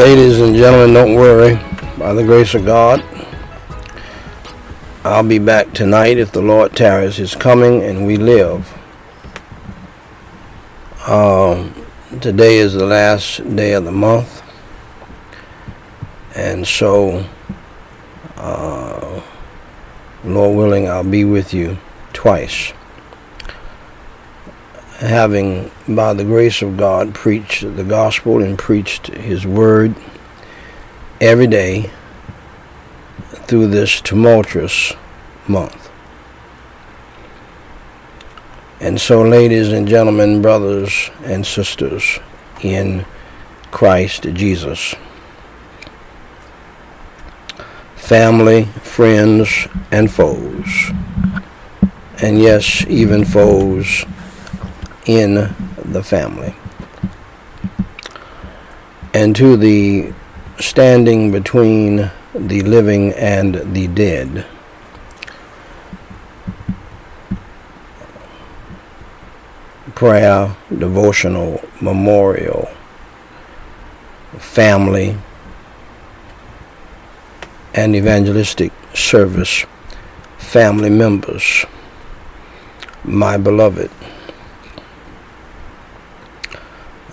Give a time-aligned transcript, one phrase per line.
[0.00, 1.56] Ladies and gentlemen, don't worry.
[1.98, 3.04] By the grace of God,
[5.04, 8.66] I'll be back tonight if the Lord tarries his coming and we live.
[11.06, 11.74] Um,
[12.18, 14.42] today is the last day of the month.
[16.34, 17.26] And so,
[18.36, 19.20] uh,
[20.24, 21.76] Lord willing, I'll be with you
[22.14, 22.72] twice
[25.10, 29.94] having, by the grace of God, preached the gospel and preached His word
[31.20, 31.90] every day
[33.32, 34.94] through this tumultuous
[35.46, 35.90] month.
[38.80, 42.18] And so, ladies and gentlemen, brothers and sisters
[42.62, 43.04] in
[43.70, 44.94] Christ Jesus,
[47.96, 50.92] family, friends, and foes,
[52.22, 54.06] and yes, even foes
[55.18, 55.34] in
[55.84, 56.54] the family.
[59.12, 60.12] And to the
[60.60, 64.46] standing between the living and the dead.
[69.96, 72.70] Prayer, devotional, memorial,
[74.38, 75.16] family,
[77.74, 79.66] and evangelistic service,
[80.38, 81.66] family members,
[83.04, 83.90] my beloved.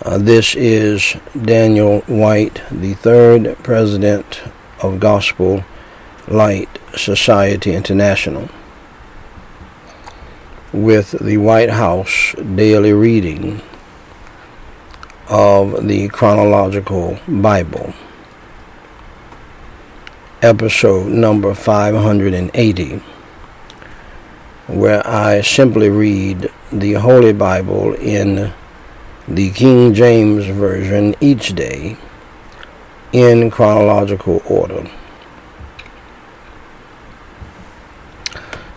[0.08, 4.40] Uh, this is Daniel Whyte, the third president
[4.80, 5.66] of Gospel
[6.26, 8.48] Light Society International,
[10.72, 13.60] with the Whyte House daily reading
[15.28, 17.92] of the chronological Bible,
[20.40, 23.02] episode number 580,
[24.68, 28.54] where I simply read the Holy Bible in
[29.28, 31.98] the King James Version each day
[33.12, 34.90] in chronological order.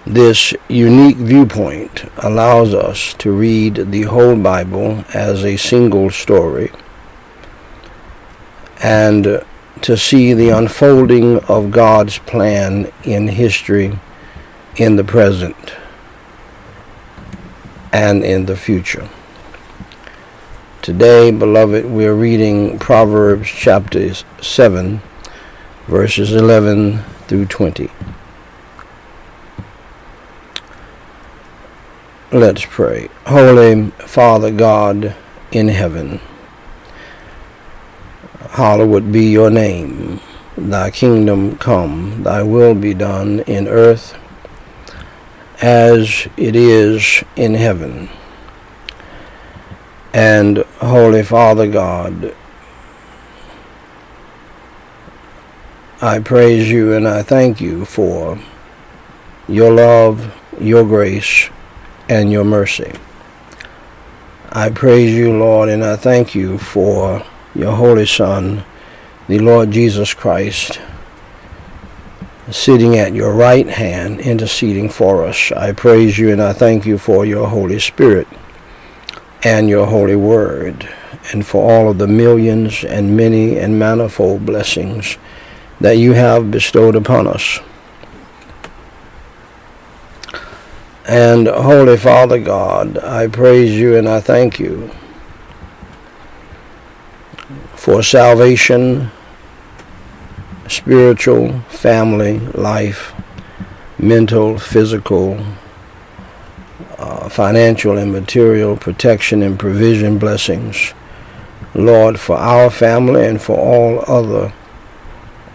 [0.06, 6.70] This unique viewpoint allows us to read the whole Bible as a single story
[8.84, 9.42] and
[9.82, 13.98] to see the unfolding of God's plan in history,
[14.76, 15.76] in the present,
[17.94, 19.08] and in the future.
[20.82, 25.00] Today, beloved, we're reading Proverbs chapter 7,
[25.86, 27.92] verses 11 through 20.
[32.32, 33.10] Let's pray.
[33.28, 35.16] Holy Father God
[35.52, 36.20] in heaven,
[38.50, 40.20] hallowed be your name.
[40.58, 44.18] Thy kingdom come, thy will be done in earth
[45.62, 48.10] as it is in heaven.
[50.14, 52.36] And Holy Father God,
[56.02, 58.38] I praise you and I thank you for
[59.48, 61.50] your love, your grace,
[62.10, 62.92] and your mercy.
[64.50, 67.24] I praise you, Lord, and I thank you for
[67.56, 68.66] your Holy Son,
[69.30, 70.82] the Lord Jesus Christ,
[72.50, 75.54] sitting at your right hand, interceding for us.
[75.54, 78.28] I praise you and I thank you for your Holy Spirit
[79.44, 80.88] and your holy word,
[81.32, 85.18] and for all of the millions and many and manifold blessings
[85.80, 87.60] that you have bestowed upon us.
[91.08, 94.92] And Holy Father God, I praise you and I thank you
[97.76, 99.10] for salvation,
[100.68, 103.14] spiritual, family, life,
[103.98, 105.44] mental, physical,
[107.02, 110.94] uh, financial and material protection and provision blessings,
[111.74, 114.54] Lord, for our family and for all other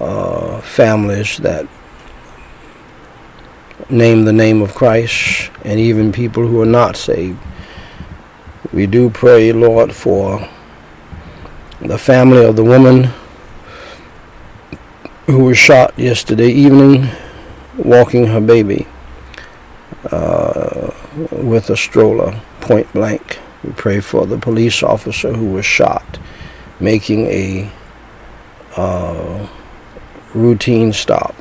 [0.01, 1.69] uh, families that
[3.89, 7.39] name the name of Christ and even people who are not saved.
[8.73, 10.49] We do pray, Lord, for
[11.81, 13.11] the family of the woman
[15.27, 17.09] who was shot yesterday evening
[17.79, 18.89] walking her baby.
[20.11, 23.39] Uh, with a stroller, point blank.
[23.65, 26.19] We pray for the police officer who was shot,
[26.79, 27.71] making a
[28.77, 29.49] uh,
[30.35, 31.35] routine stop.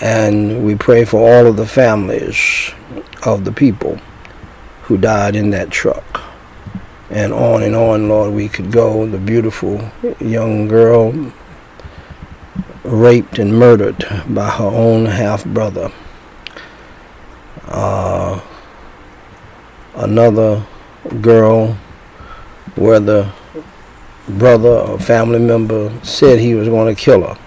[0.00, 2.72] And we pray for all of the families
[3.24, 4.00] of the people
[4.82, 6.22] who died in that truck.
[7.10, 9.06] And on and on, Lord, we could go.
[9.06, 9.90] The beautiful
[10.20, 11.32] young girl
[12.84, 13.98] raped and murdered
[14.28, 15.92] by her own half brother
[17.70, 18.40] uh,
[19.94, 20.64] another
[21.20, 21.76] girl
[22.76, 23.32] where the
[24.28, 27.38] brother or family member said he was going to kill her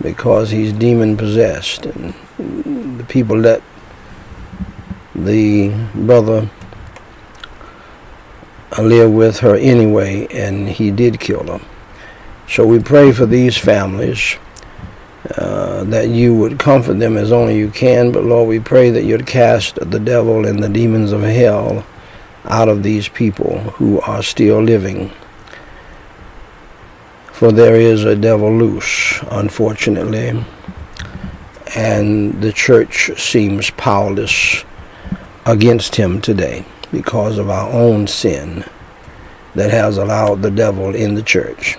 [0.00, 1.86] because he's demon possessed.
[1.86, 2.14] And
[2.98, 3.62] the people let
[5.14, 6.50] the brother
[8.78, 11.60] live with her anyway, and he did kill her.
[12.48, 14.36] So we pray for these families.
[15.36, 19.04] Uh, that you would comfort them as only you can, but Lord, we pray that
[19.04, 21.86] you'd cast the devil and the demons of hell
[22.46, 25.12] out of these people who are still living.
[27.32, 30.44] For there is a devil loose, unfortunately,
[31.76, 34.64] and the church seems powerless
[35.46, 38.64] against him today because of our own sin
[39.54, 41.76] that has allowed the devil in the church.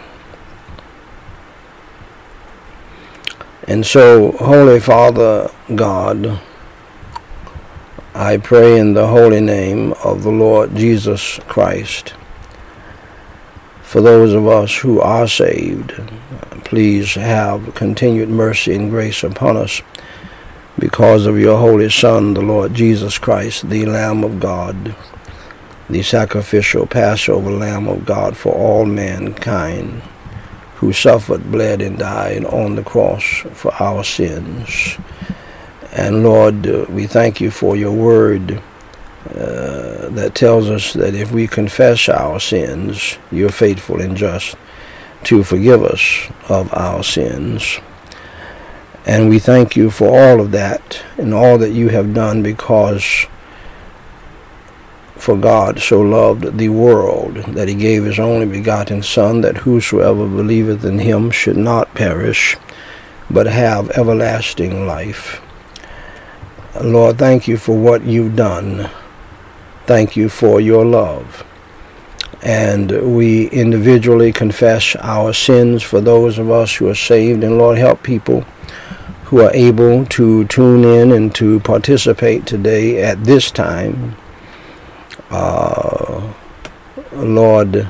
[3.66, 6.42] And so, Holy Father God,
[8.14, 12.14] I pray in the holy name of the Lord Jesus Christ.
[13.82, 15.94] For those of us who are saved,
[16.66, 19.82] please have continued mercy and grace upon us
[20.78, 24.94] because of your Holy Son, the Lord Jesus Christ, the Lamb of God,
[25.90, 30.02] the sacrificial Passover Lamb of God for all mankind
[30.84, 34.98] who suffered, bled, and died on the cross for our sins.
[35.94, 38.62] And Lord, uh, we thank you for your word
[39.30, 44.58] uh, that tells us that if we confess our sins, you're faithful and just
[45.24, 47.80] to forgive us of our sins.
[49.06, 53.26] And we thank you for all of that and all that you have done because
[55.24, 60.28] for God so loved the world that he gave his only begotten Son, that whosoever
[60.28, 62.58] believeth in him should not perish,
[63.32, 65.42] but have everlasting life.
[66.84, 68.90] Lord, thank you for what you've done.
[69.86, 71.46] Thank you for your love.
[72.42, 77.46] And we individually confess our sins for those of us who are saved.
[77.46, 78.42] And Lord, help people
[79.28, 84.18] who are able to tune in and to participate today at this time
[85.34, 86.32] uh,
[87.12, 87.90] Lord,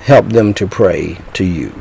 [0.00, 1.74] help them to pray to you.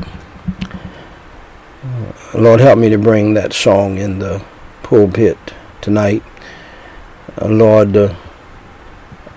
[2.34, 4.44] Lord, help me to bring that song in the
[4.84, 5.38] pulpit
[5.80, 6.24] tonight.
[7.42, 8.14] Uh, Lord, uh,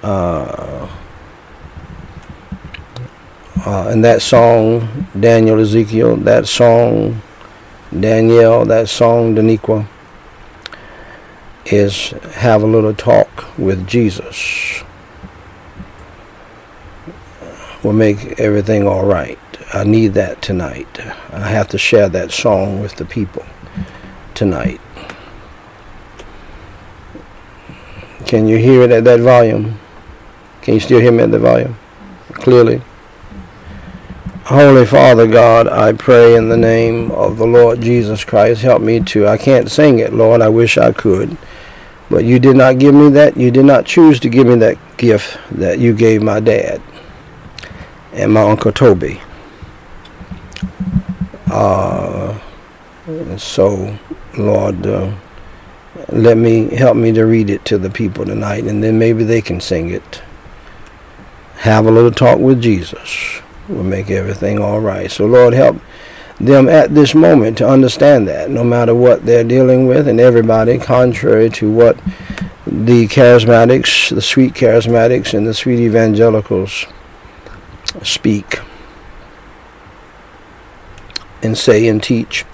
[0.03, 0.89] uh,
[3.89, 7.23] and that song, Daniel Ezekiel, that song,
[7.99, 9.87] Danielle, that song, Daniqua,
[11.67, 14.83] is have a little talk with Jesus.
[17.83, 19.39] Will make everything all right.
[19.73, 20.89] I need that tonight.
[21.33, 23.45] I have to share that song with the people
[24.35, 24.81] tonight.
[28.27, 29.79] Can you hear it at that volume?
[30.63, 31.77] Can you still hear me at the volume?
[32.33, 32.81] Clearly.
[34.45, 39.01] Holy Father God, I pray in the name of the Lord Jesus Christ, help me
[39.01, 39.27] to.
[39.27, 40.43] I can't sing it, Lord.
[40.43, 41.37] I wish I could.
[42.11, 43.37] But you did not give me that.
[43.37, 46.81] You did not choose to give me that gift that you gave my dad
[48.13, 49.21] and my Uncle Toby.
[51.51, 52.39] Uh,
[53.37, 53.99] so,
[54.37, 55.15] Lord, uh,
[56.09, 59.41] let me help me to read it to the people tonight, and then maybe they
[59.41, 60.23] can sing it.
[61.57, 63.41] Have a little talk with Jesus.
[63.69, 65.11] We'll make everything all right.
[65.11, 65.77] So, Lord, help
[66.41, 70.79] them at this moment to understand that no matter what they're dealing with and everybody
[70.79, 71.97] contrary to what
[72.67, 76.87] the charismatics the sweet charismatics and the sweet evangelicals
[78.03, 78.59] speak
[81.43, 82.45] and say and teach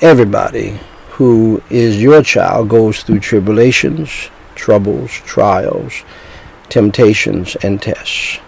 [0.00, 0.78] everybody
[1.10, 6.04] who is your child goes through tribulations troubles trials
[6.68, 8.38] temptations and tests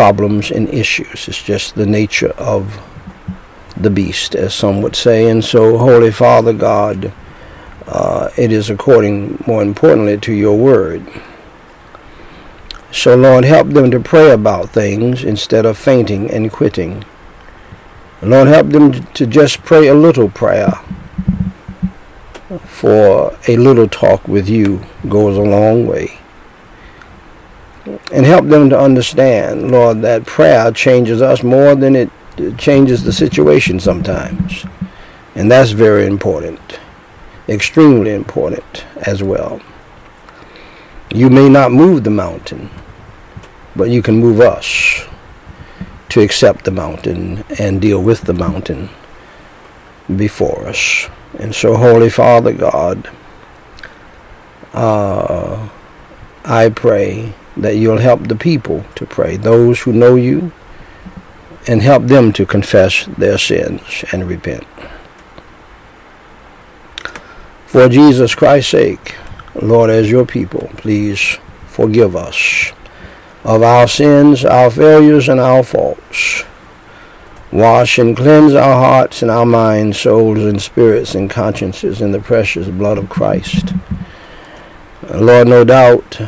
[0.00, 1.28] problems and issues.
[1.28, 2.80] It's just the nature of
[3.76, 5.28] the beast, as some would say.
[5.28, 7.12] And so, Holy Father God,
[7.86, 11.06] uh, it is according, more importantly, to your word.
[12.90, 17.04] So, Lord, help them to pray about things instead of fainting and quitting.
[18.22, 20.80] Lord, help them to just pray a little prayer.
[22.64, 24.80] For a little talk with you
[25.10, 26.20] goes a long way
[28.12, 32.10] and help them to understand, Lord, that prayer changes us more than it
[32.58, 34.64] changes the situation sometimes.
[35.34, 36.60] And that's very important,
[37.48, 39.60] extremely important as well.
[41.12, 42.70] You may not move the mountain,
[43.74, 45.06] but you can move us
[46.10, 48.88] to accept the mountain and deal with the mountain
[50.16, 51.08] before us.
[51.38, 53.08] And so, Holy Father God,
[54.72, 55.68] uh,
[56.44, 60.52] I pray that you'll help the people to pray, those who know you,
[61.66, 64.66] and help them to confess their sins and repent.
[67.66, 69.14] For Jesus Christ's sake,
[69.54, 72.72] Lord, as your people, please forgive us
[73.44, 76.44] of our sins, our failures, and our faults.
[77.52, 82.20] Wash and cleanse our hearts and our minds, souls, and spirits and consciences in the
[82.20, 83.72] precious blood of Christ.
[85.12, 86.20] Lord, no doubt,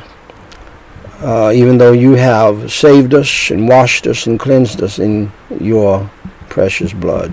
[1.22, 6.10] uh, even though you have saved us and washed us and cleansed us in your
[6.48, 7.30] precious blood,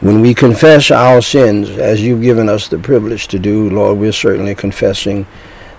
[0.00, 4.12] when we confess our sins, as you've given us the privilege to do, Lord, we're
[4.12, 5.26] certainly confessing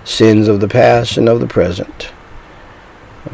[0.04, 2.10] sins of the past and of the present.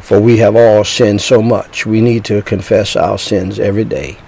[0.01, 4.19] For we have all sinned so much, we need to confess our sins every day.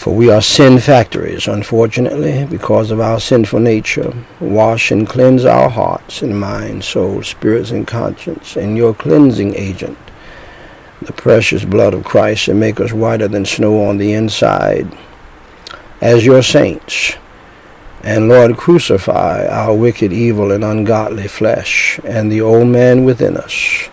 [0.00, 4.14] For we are sin factories, unfortunately, because of our sinful nature.
[4.40, 9.98] Wash and cleanse our hearts and minds, souls, spirits, and conscience, and your cleansing agent,
[11.02, 14.90] the precious blood of Christ, and make us whiter than snow on the inside.
[16.00, 17.16] As your saints,
[18.02, 23.90] and Lord, crucify our wicked, evil, and ungodly flesh and the old man within us.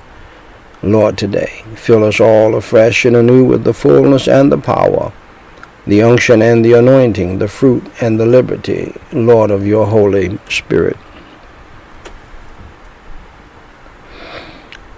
[0.81, 5.11] Lord, today, fill us all afresh and anew with the fullness and the power,
[5.87, 10.97] the unction and the anointing, the fruit and the liberty, Lord, of your Holy Spirit.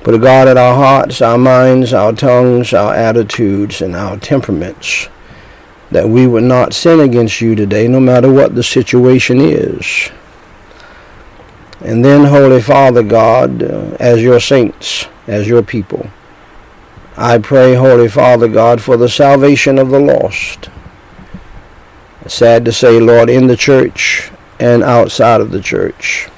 [0.03, 5.07] Put a guard at our hearts, our minds, our tongues, our attitudes, and our temperaments
[5.91, 10.09] that we would not sin against you today, no matter what the situation is.
[11.81, 16.09] And then, Holy Father God, uh, as your saints, as your people,
[17.15, 20.69] I pray, Holy Father God, for the salvation of the lost.
[22.29, 26.29] Sad to say, Lord, in the church and outside of the church.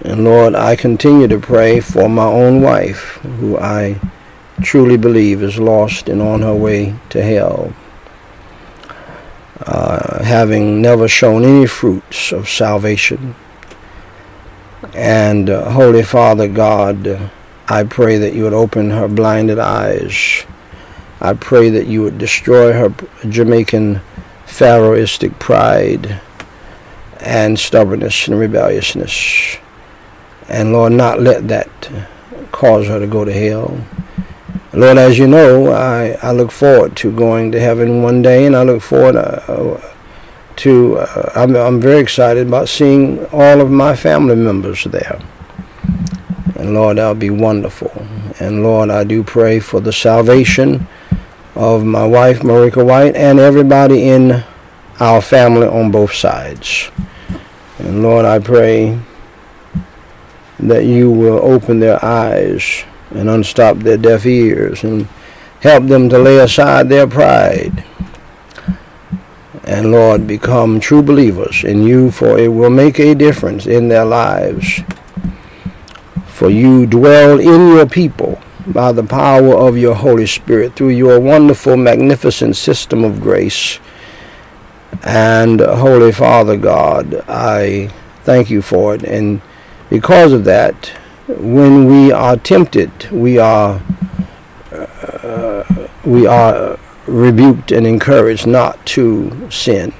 [0.00, 4.00] And Lord, I continue to pray for my own wife, who I
[4.62, 7.74] truly believe is lost and on her way to hell,
[9.66, 13.34] uh, having never shown any fruits of salvation.
[14.94, 17.30] And uh, Holy Father God,
[17.68, 20.46] I pray that you would open her blinded eyes.
[21.24, 22.92] I pray that you would destroy her
[23.28, 24.00] Jamaican
[24.44, 26.20] Pharaohistic pride
[27.20, 29.56] and stubbornness and rebelliousness.
[30.48, 31.68] And Lord, not let that
[32.50, 33.86] cause her to go to hell.
[34.72, 38.56] Lord, as you know, I, I look forward to going to heaven one day, and
[38.56, 39.80] I look forward uh,
[40.56, 45.20] to, uh, I'm, I'm very excited about seeing all of my family members there.
[46.56, 47.92] And Lord, that'll be wonderful.
[48.40, 50.88] And Lord, I do pray for the salvation
[51.54, 54.44] of my wife, Meriqua Whyte, and everybody in
[55.00, 56.90] our family on both sides.
[57.78, 58.98] And Lord, I pray
[60.58, 65.06] that you will open their eyes and unstop their deaf ears and
[65.60, 67.84] help them to lay aside their pride.
[69.64, 74.04] And Lord, become true believers in you, for it will make a difference in their
[74.04, 74.80] lives.
[76.26, 81.18] For you dwell in your people by the power of your Holy Spirit through your
[81.18, 83.78] wonderful, magnificent system of grace.
[85.02, 87.88] And Holy Father God, I
[88.24, 89.02] thank you for it.
[89.02, 89.40] And
[89.90, 90.88] because of that,
[91.28, 93.80] when we are tempted, we are
[94.72, 99.92] uh, we are rebuked and encouraged not to sin.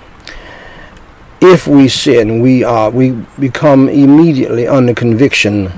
[1.41, 5.73] If we sin, we are we become immediately under conviction,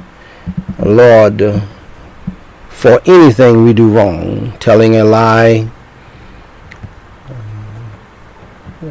[0.79, 1.63] Lord,
[2.75, 5.71] for anything we do wrong, telling a lie,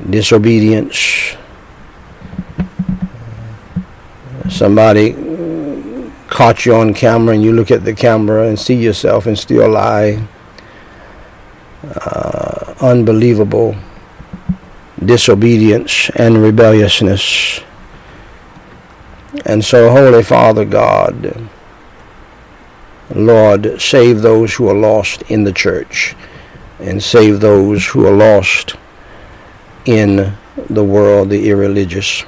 [0.10, 1.36] disobedience,
[4.50, 5.13] somebody
[6.28, 9.70] caught you on camera and you look at the camera and see yourself and still
[9.70, 10.28] lie.
[11.84, 13.75] Uh, unbelievable
[15.06, 17.60] disobedience and rebelliousness.
[19.46, 21.50] And so, Holy Father God,
[23.13, 26.15] Lord, save those who are lost in the church
[26.79, 28.75] and save those who are lost
[29.86, 30.33] in
[30.69, 32.24] the world, the irreligious.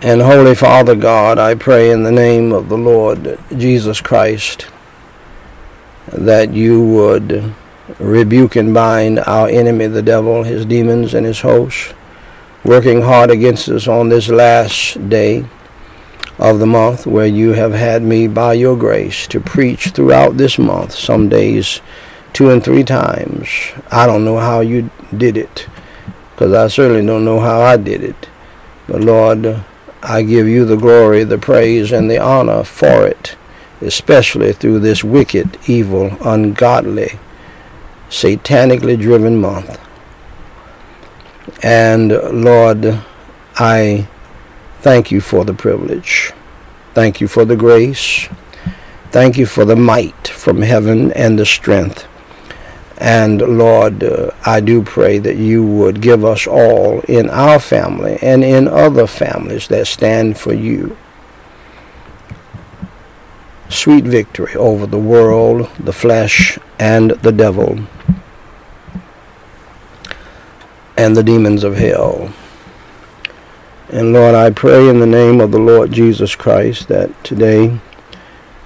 [0.00, 4.68] And Holy Father God, I pray in the name of the Lord Jesus Christ
[6.12, 7.52] that you would
[7.98, 11.92] rebuke and bind our enemy, the devil, his demons, and his hosts,
[12.64, 15.44] working hard against us on this last day
[16.38, 20.58] of the month where you have had me by your grace to preach throughout this
[20.58, 21.80] month, some days
[22.32, 23.48] two and three times.
[23.90, 25.66] I don't know how you did it,
[26.30, 28.28] because I certainly don't know how I did it.
[28.86, 29.64] But Lord,
[30.02, 33.36] I give you the glory, the praise, and the honor for it,
[33.80, 37.18] especially through this wicked, evil, ungodly,
[38.08, 39.80] satanically driven month.
[41.62, 42.10] And
[42.42, 43.00] Lord,
[43.56, 44.06] I
[44.88, 46.32] thank you for the privilege.
[46.94, 48.26] Thank you for the grace.
[49.10, 52.06] Thank you for the might from heaven and the strength.
[52.96, 58.16] And Lord, uh, I do pray that you would give us all in our family
[58.22, 60.96] and in other families that stand for you
[63.68, 67.78] sweet victory over the world, the flesh, and the devil,
[70.96, 72.32] and the demons of hell.
[73.90, 77.80] And Lord, I pray in the name of the Lord Jesus Christ that today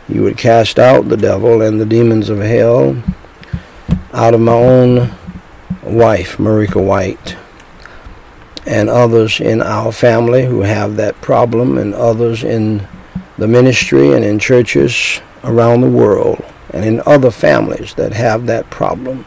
[0.09, 3.01] you would cast out the devil and the demons of hell
[4.13, 5.15] out of my own
[5.85, 7.37] wife, Meriqua Whyte,
[8.67, 12.85] and others in our family who have that problem, and others in
[13.39, 18.69] the ministry and in churches around the world, and in other families that have that
[18.71, 19.25] problem.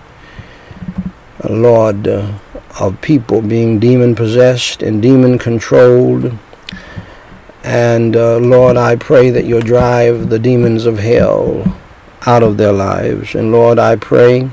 [1.50, 2.34] Lord, uh,
[2.80, 6.38] of people being demon possessed and demon controlled.
[7.64, 11.78] And uh, Lord, I pray that you'll drive the demons of hell
[12.26, 13.36] out of their lives.
[13.36, 14.50] And Lord, I pray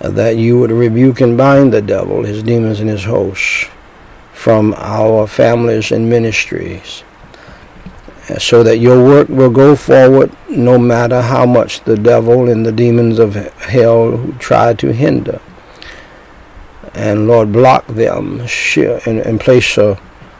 [0.00, 3.66] that you would rebuke and bind the devil, his demons, and his hosts
[4.32, 7.04] from our families and ministries
[8.38, 12.72] so that your work will go forward no matter how much the devil and the
[12.72, 15.40] demons of hell try to hinder.
[16.94, 19.98] And Lord, block them and, and place uh,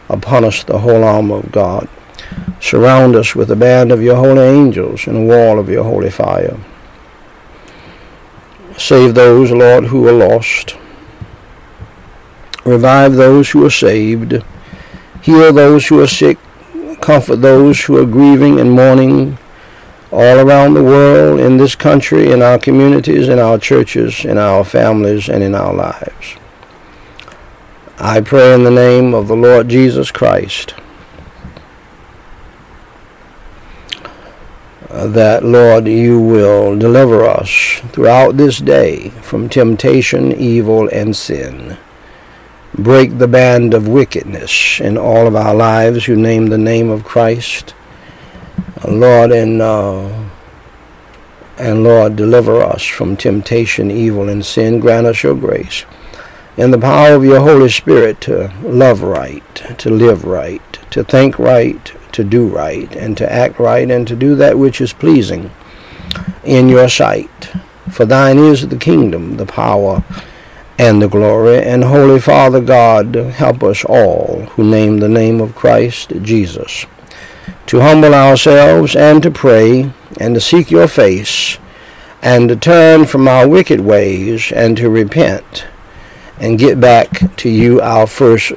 [0.08, 1.88] upon us the whole armor of God.
[2.60, 6.10] Surround us with a band of your holy angels and a wall of your holy
[6.10, 6.58] fire.
[8.76, 10.76] Save those, Lord, who are lost.
[12.64, 14.42] Revive those who are saved.
[15.22, 16.38] Heal those who are sick.
[17.00, 19.38] Comfort those who are grieving and mourning
[20.12, 24.64] all around the world, in this country, in our communities, in our churches, in our
[24.64, 26.36] families, and in our lives.
[28.02, 30.72] I pray in the name of the Lord Jesus Christ
[34.88, 41.76] that, Lord, you will deliver us throughout this day from temptation, evil, and sin.
[42.72, 47.04] Break the band of wickedness in all of our lives who name the name of
[47.04, 47.74] Christ.
[48.88, 50.08] Lord, and, uh,
[51.58, 54.80] and Lord, deliver us from temptation, evil, and sin.
[54.80, 55.84] Grant us your grace
[56.60, 61.38] and the power of your Holy Spirit to love right, to live right, to think
[61.38, 65.50] right, to do right, and to act right, and to do that which is pleasing
[66.44, 67.50] in your sight.
[67.90, 70.04] For thine is the kingdom, the power,
[70.78, 71.62] and the glory.
[71.62, 76.84] And Holy Father God, help us all who name the name of Christ Jesus
[77.68, 81.56] to humble ourselves and to pray and to seek your face
[82.20, 85.66] and to turn from our wicked ways and to repent
[86.40, 88.52] and get back to you, our first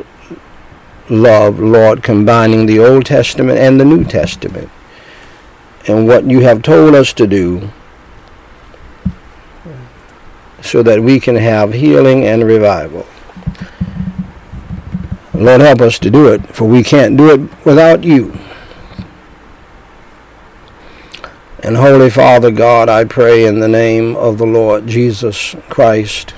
[1.10, 4.69] love, Lord, combining the Old Testament and the New Testament
[5.86, 7.69] and what you have told us to do
[10.62, 13.06] so that we can have healing and revival.
[15.34, 18.38] Lord, help us to do it, for we can't do it without you.
[21.60, 26.34] And Holy Father God, I pray in the name of the Lord Jesus Christ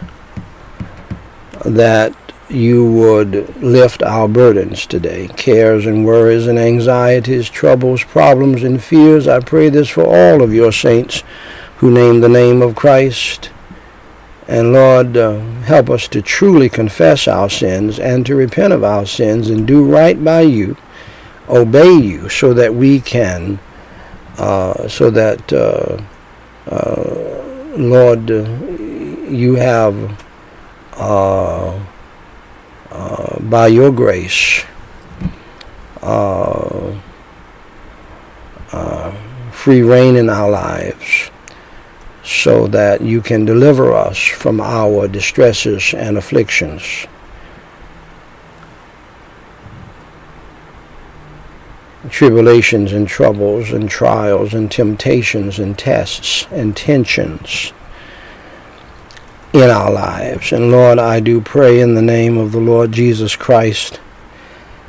[1.65, 2.15] that
[2.49, 9.27] you would lift our burdens today, cares and worries and anxieties, troubles, problems, and fears.
[9.27, 11.23] I pray this for all of your saints
[11.77, 13.49] who name the name of Christ.
[14.47, 19.07] And Lord, uh, help us to truly confess our sins and to repent of our
[19.07, 20.77] sins and do right by you,
[21.49, 23.59] obey you, so that we can,
[24.37, 25.99] uh, so that, uh,
[26.69, 27.41] uh
[27.75, 30.24] Lord, you have
[30.97, 31.79] uh,
[32.91, 34.63] uh, by your grace,
[36.01, 36.93] uh,
[39.51, 41.31] free reign in our lives
[42.23, 47.05] so that you can deliver us from our distresses and afflictions.
[52.09, 57.73] Tribulations and troubles and trials and temptations and tests and tensions
[59.61, 60.51] in our lives.
[60.51, 63.99] And Lord, I do pray in the name of the Lord Jesus Christ,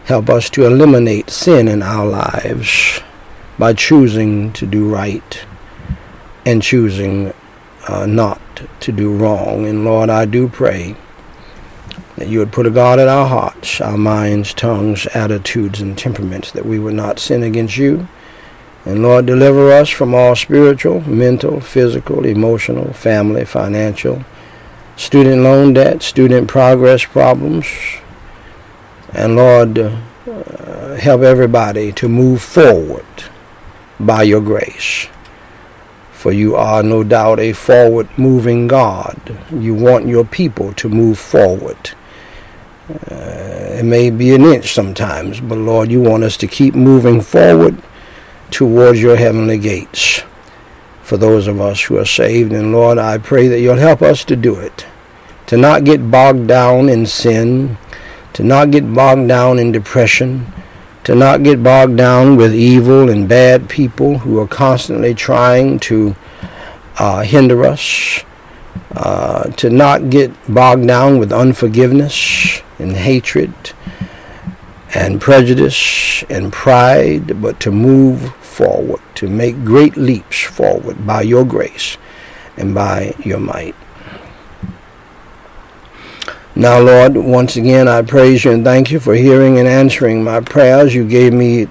[0.05, 3.01] help us to eliminate sin in our lives
[3.59, 5.47] by choosing to do right
[6.45, 7.33] and choosing
[7.89, 8.41] uh, not
[8.81, 9.67] to do wrong.
[9.67, 10.97] And Lord, I do pray
[12.17, 16.51] that you would put a guard at our hearts, our minds, tongues, attitudes, and temperaments,
[16.53, 18.09] that we would not sin against you.
[18.85, 24.25] And Lord, deliver us from all spiritual, mental, physical, emotional, family, financial,
[24.97, 27.67] student loan debt, student progress problems.
[29.13, 33.07] And Lord, uh, help everybody to move forward
[34.01, 35.09] by your grace.
[36.13, 39.39] For you are no doubt a forward moving God.
[39.53, 41.91] You want your people to move forward.
[42.91, 47.21] Uh, it may be an inch sometimes, but Lord, you want us to keep moving
[47.21, 47.77] forward
[48.51, 50.23] towards your heavenly gates
[51.07, 52.53] for those of us who are saved.
[52.53, 54.85] And Lord, I pray that you'll help us to do it,
[55.47, 57.79] to not get bogged down in sin,
[58.33, 60.53] to not get bogged down in depression,
[61.05, 66.17] to not get bogged down with evil and bad people who are constantly trying to
[66.99, 68.25] uh, hinder us,
[68.97, 73.55] uh, to not get bogged down with unforgiveness and hatred
[74.97, 81.45] and prejudice and pride, but to move forward, to make great leaps forward by your
[81.45, 81.99] grace
[82.57, 83.75] and by your might.
[86.55, 90.41] Now, Lord, once again, I praise you and thank you for hearing and answering my
[90.41, 90.95] prayers.
[90.95, 91.69] You gave me uh,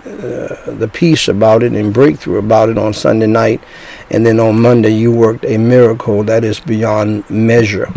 [0.67, 3.63] the peace about it and breakthrough about it on Sunday night.
[4.11, 7.91] And then on Monday, you worked a miracle that is beyond measure.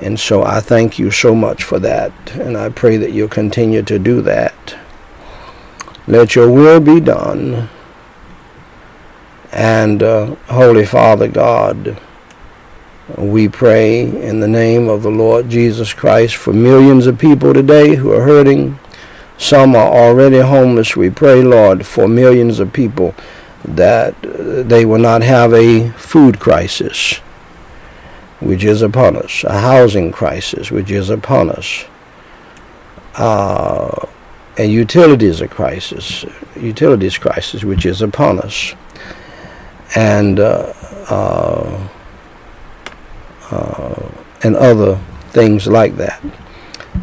[0.00, 2.12] And so I thank you so much for that.
[2.32, 4.76] And I pray that you'll continue to do that.
[6.06, 7.68] Let your will be done.
[9.50, 12.00] And uh, Holy Father God,
[13.16, 17.96] we pray in the name of the Lord Jesus Christ for millions of people today
[17.96, 18.78] who are hurting.
[19.36, 20.96] Some are already homeless.
[20.96, 23.14] We pray, Lord, for millions of people
[23.64, 27.20] that they will not have a food crisis
[28.40, 31.84] which is upon us, a housing crisis which is upon us,
[33.16, 34.06] uh,
[34.56, 36.24] a utilities crisis,
[36.56, 38.74] utilities crisis which is upon us,
[39.96, 40.72] and uh,
[41.08, 41.88] uh,
[43.50, 44.08] uh,
[44.42, 46.22] and other things like that.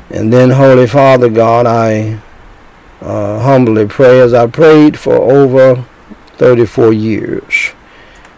[0.09, 2.19] And then, Holy Father God, I
[3.01, 5.85] uh, humbly pray as I prayed for over
[6.37, 7.73] 34 years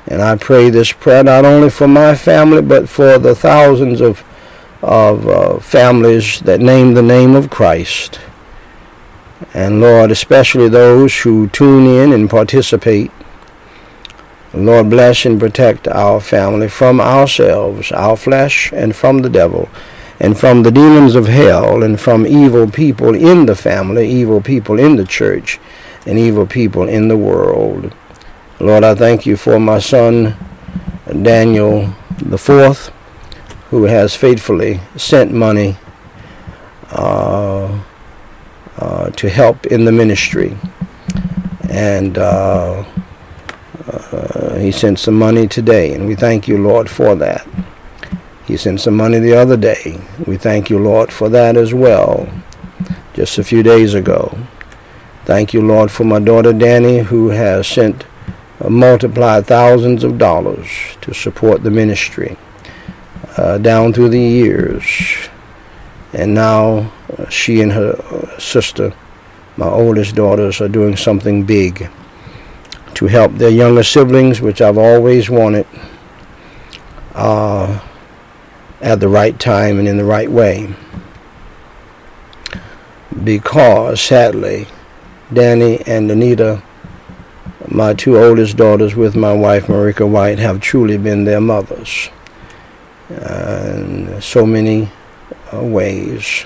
[0.08, 4.24] and I pray this prayer not only for my family, but for the thousands of,
[4.82, 8.20] of uh, families that name the name of Christ.
[9.54, 13.12] And Lord, especially those who tune in and participate.
[14.54, 19.70] Lord, bless and protect our family from ourselves, our flesh, and from the devil,
[20.20, 24.80] and from the demons of hell, and from evil people in the family, evil people
[24.80, 25.60] in the church,
[26.06, 27.94] and evil people in the world.
[28.60, 30.36] Lord, I thank you for my son,
[31.22, 32.92] Daniel the fourth,
[33.70, 35.78] who has faithfully sent money
[36.90, 37.80] uh,
[38.78, 40.58] uh, to help in the ministry.
[41.70, 42.84] And uh,
[43.92, 47.48] uh, he sent some money today, and we thank you, Lord, for that.
[48.48, 50.02] He sent some money the other day.
[50.26, 52.28] We thank you, Lord, for that as well,
[53.14, 54.36] just a few days ago.
[55.26, 58.06] Thank you, Lord, for my daughter Danny, who has sent
[58.70, 60.68] multiplied thousands of dollars
[61.02, 62.38] to support the ministry
[63.38, 65.30] uh, down through the years.
[66.14, 68.94] And now uh, she and her uh, sister,
[69.58, 71.90] my oldest daughters, are doing something big
[72.96, 75.68] to help their younger siblings, which I've always wanted,
[77.14, 77.80] uh,
[78.82, 80.74] at the right time and in the right way.
[83.24, 84.68] Because, sadly,
[85.32, 86.64] Danny and Anita
[87.68, 92.10] my two oldest daughters with my wife Meriqua Whyte have truly been their mothers
[93.10, 94.90] in so many
[95.52, 96.46] ways.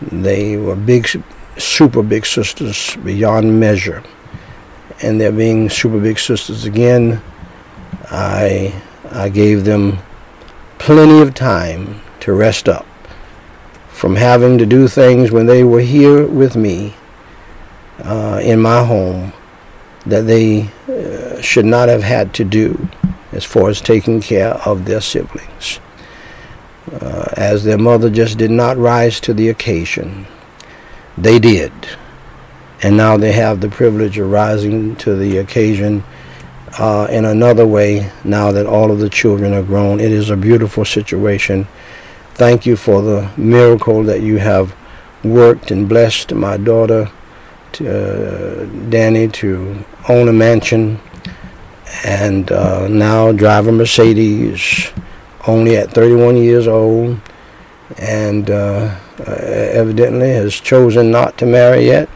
[0.00, 1.06] They were big,
[1.58, 4.02] super big sisters beyond measure.
[5.00, 7.22] And they're being super big sisters again.
[8.10, 9.98] I, I gave them
[10.78, 12.86] plenty of time to rest up
[13.88, 16.94] from having to do things when they were here with me
[18.00, 19.32] uh, in my home
[20.06, 22.88] that they uh, should not have had to do
[23.32, 25.80] as far as taking care of their siblings.
[27.00, 30.26] Uh, as their mother just did not rise to the occasion,
[31.16, 31.72] they did.
[32.82, 36.02] And now they have the privilege of rising to the occasion
[36.78, 40.00] uh, in another way now that all of the children are grown.
[40.00, 41.68] It is a beautiful situation.
[42.34, 44.74] Thank you for the miracle that you have
[45.22, 47.10] worked and blessed my daughter
[47.80, 51.00] uh, Danny to own a mansion
[52.04, 54.90] and uh, now drive a Mercedes
[55.46, 57.20] only at 31 years old
[57.98, 62.08] and uh, evidently has chosen not to marry yet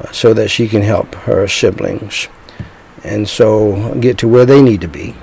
[0.00, 2.28] uh, so that she can help her siblings
[3.04, 5.14] and so get to where they need to be.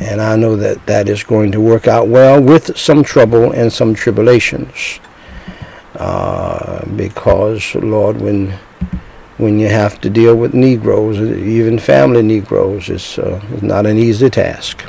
[0.00, 3.72] And I know that that is going to work out well with some trouble and
[3.72, 5.00] some tribulations.
[5.96, 8.56] Uh, because, Lord, when
[9.38, 14.28] when you have to deal with Negroes, even family Negroes, it's, uh, not an easy
[14.28, 14.84] task.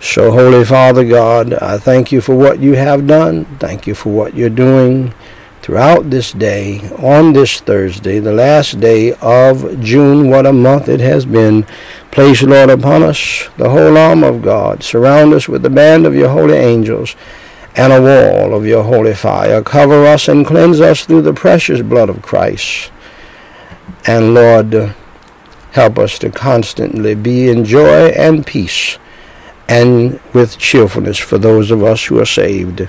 [0.00, 3.44] So, Holy Father God, I thank you for what you have done.
[3.58, 5.12] Thank you for what you're doing
[5.60, 10.30] throughout this day, on this Thursday, the last day of June.
[10.30, 11.66] What a month it has been.
[12.10, 14.82] Place, Lord, upon us the whole arm of God.
[14.82, 17.16] Surround us with the band of your holy angels
[17.76, 19.62] and a wall of your holy fire.
[19.62, 22.90] Cover us and cleanse us through the precious blood of Christ.
[24.06, 24.94] And Lord,
[25.72, 28.98] help us to constantly be in joy and peace
[29.68, 32.88] and with cheerfulness for those of us who are saved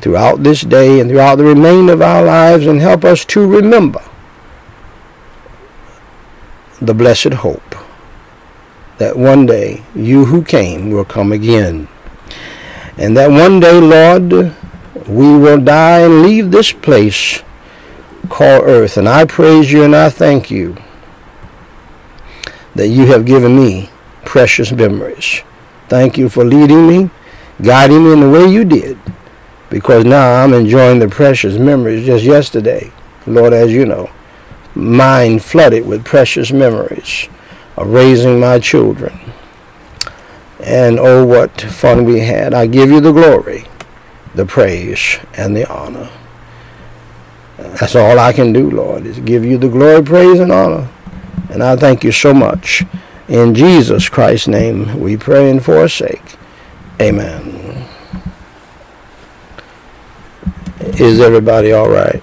[0.00, 4.02] throughout this day and throughout the remainder of our lives and help us to remember
[6.80, 7.74] the blessed hope
[9.00, 11.88] that one day you who came will come again.
[12.98, 14.54] And that one day, Lord,
[15.08, 17.42] we will die and leave this place
[18.28, 18.96] called earth.
[18.96, 20.76] And I praise you and I thank you
[22.74, 23.90] that you have given me
[24.24, 25.42] precious memories.
[25.88, 27.10] Thank you for leading me,
[27.62, 28.98] guiding me in the way you did
[29.70, 32.92] because now I'm enjoying the precious memories just yesterday.
[33.26, 34.10] Lord, as you know,
[34.74, 37.28] mind flooded with precious memories
[37.76, 39.18] of raising my children.
[40.62, 42.52] And oh, what fun we had.
[42.52, 43.66] I give you the glory,
[44.34, 46.10] the praise, and the honor.
[47.78, 50.88] That's all I can do, Lord, is give you the glory, praise, and honor.
[51.50, 52.84] And I thank you so much.
[53.28, 56.36] In Jesus Christ's name we pray and forsake.
[57.00, 57.88] Amen.
[60.80, 62.22] Is everybody all right?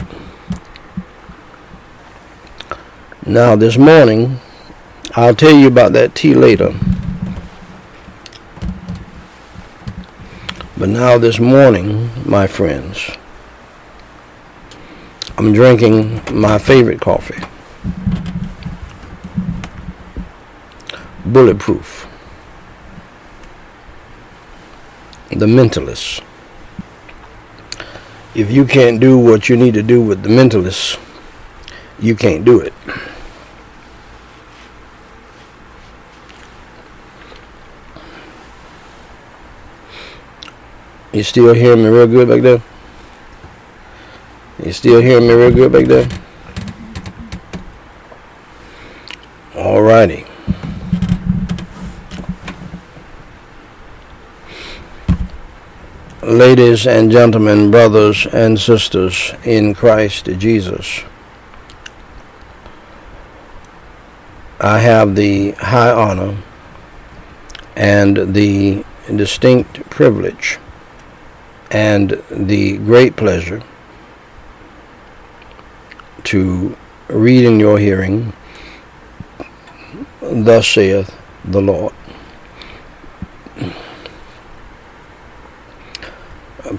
[3.26, 4.40] Now, this morning,
[5.16, 6.74] I'll tell you about that tea later.
[10.78, 13.10] But now, this morning, my friends,
[15.38, 17.42] I'm drinking my favorite coffee.
[21.26, 22.08] Bulletproof.
[25.30, 26.24] The Mentalist
[28.38, 31.00] if you can't do what you need to do with the Mentalist,
[32.00, 32.72] you can't do it.
[41.12, 42.62] You still hearing me real good back there?
[44.64, 46.08] You still hearing me real good back there?
[49.54, 50.28] Alrighty.
[56.28, 61.02] ladies and gentlemen, brothers and sisters in Christ Jesus.
[64.60, 66.38] I have the high honor
[67.78, 68.84] and the
[69.16, 70.60] distinct privilege
[71.72, 73.64] and the great pleasure
[76.28, 76.76] to
[77.08, 78.34] read in your hearing,
[80.22, 81.94] Thus saith the Lord.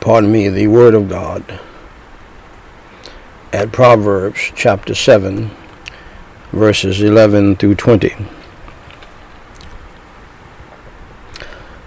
[0.01, 1.61] pardon me, the Word of God
[3.53, 5.51] at Proverbs chapter 7,
[6.53, 8.15] verses 11 through 20.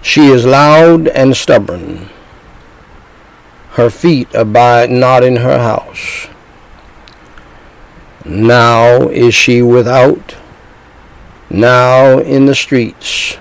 [0.02, 2.10] She is loud and stubborn.
[3.74, 6.28] Her feet abide not in her house.
[8.26, 10.36] Now is she without,
[11.50, 13.38] now in the streets,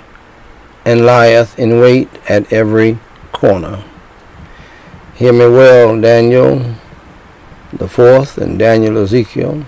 [0.85, 2.99] and lieth in wait at every
[3.33, 3.85] corner.
[5.15, 6.77] Hear me well, Daniel
[7.73, 9.65] the fourth and Daniel Ezekiel.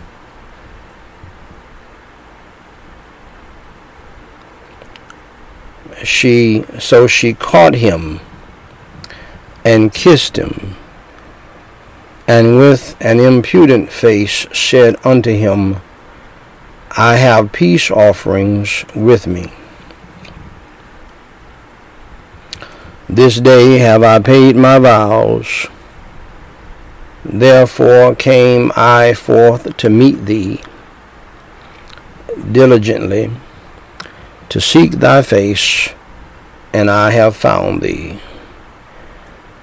[6.02, 8.18] She so she caught him
[9.64, 10.76] and kissed him,
[12.26, 15.76] and with an impudent face said unto him,
[16.96, 19.52] I have peace offerings with me.
[23.08, 25.66] This day have I paid my vows.
[27.24, 30.60] Therefore came I forth to meet thee
[32.50, 33.30] diligently,
[34.48, 35.90] to seek thy face,
[36.72, 38.20] and I have found thee.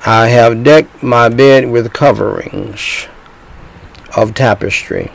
[0.06, 3.08] I have decked my bed with coverings
[4.16, 5.12] of tapestry,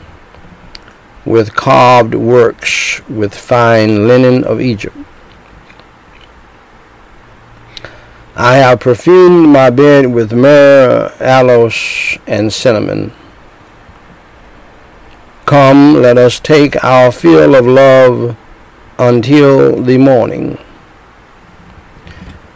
[1.25, 4.95] with carved works, with fine linen of Egypt
[8.37, 13.13] I have perfumed my bed with myrrh, aloes, and cinnamon.
[15.45, 18.35] Come, let us take our fill of love
[18.99, 20.57] until the morning.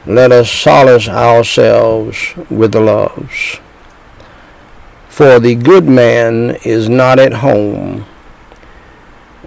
[0.05, 3.59] Let us solace ourselves with the loves.
[5.07, 8.05] For the good man is not at home.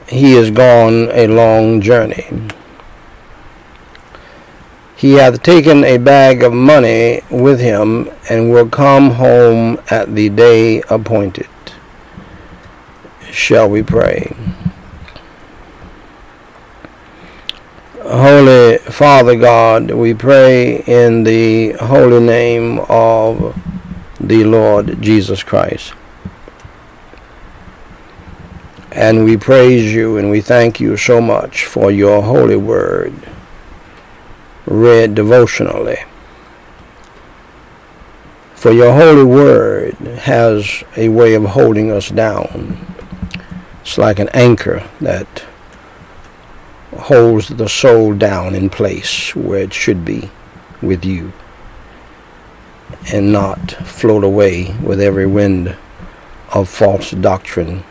[0.08, 2.26] He is gone a long journey.
[4.94, 10.28] He hath taken a bag of money with him, and will come home at the
[10.28, 11.48] day appointed.
[13.30, 14.36] Shall we pray?
[18.04, 23.56] Holy Father God, we pray in the holy name of
[24.18, 25.94] the Lord Jesus Christ.
[28.90, 33.14] And we praise you and we thank you so much for your holy word
[34.66, 35.98] read devotionally.
[38.54, 42.84] For your holy word has a way of holding us down.
[43.80, 45.44] It's like an anchor that
[46.98, 50.30] holds the soul down in place where it should be
[50.80, 51.32] with you
[53.12, 55.76] and not float away with every wind
[56.52, 57.82] of false doctrine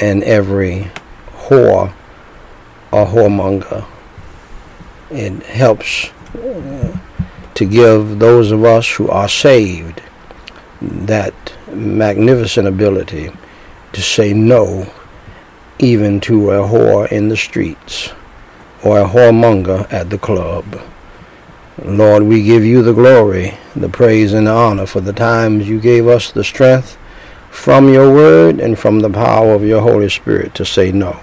[0.00, 0.90] and every
[1.32, 1.92] whore
[2.90, 3.86] or whoremonger.
[5.10, 6.98] It helps uh,
[7.54, 10.02] to give those of us who are saved
[10.80, 11.34] that
[11.72, 13.30] magnificent ability
[13.92, 14.90] to say no
[15.78, 18.10] even to a whore in the streets
[18.82, 20.80] or a whoremonger at the club.
[21.84, 25.80] Lord, we give you the glory, the praise, and the honor for the times you
[25.80, 26.98] gave us the strength
[27.50, 31.20] from your word and from the power of your Holy Spirit to say no.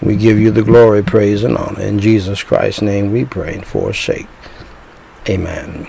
[0.00, 1.82] We give you the glory, praise, and honor.
[1.82, 4.28] In Jesus Christ's name we pray and forsake.
[5.28, 5.86] Amen.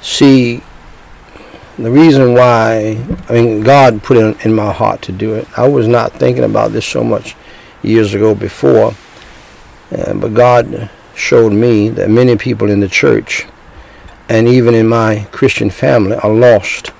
[0.00, 0.62] See,
[1.78, 5.46] the reason why, I mean, God put it in my heart to do it.
[5.56, 7.36] I was not thinking about this so much
[7.82, 8.94] years ago before,
[9.96, 13.46] uh, but God showed me that many people in the church
[14.28, 16.90] and even in my Christian family are lost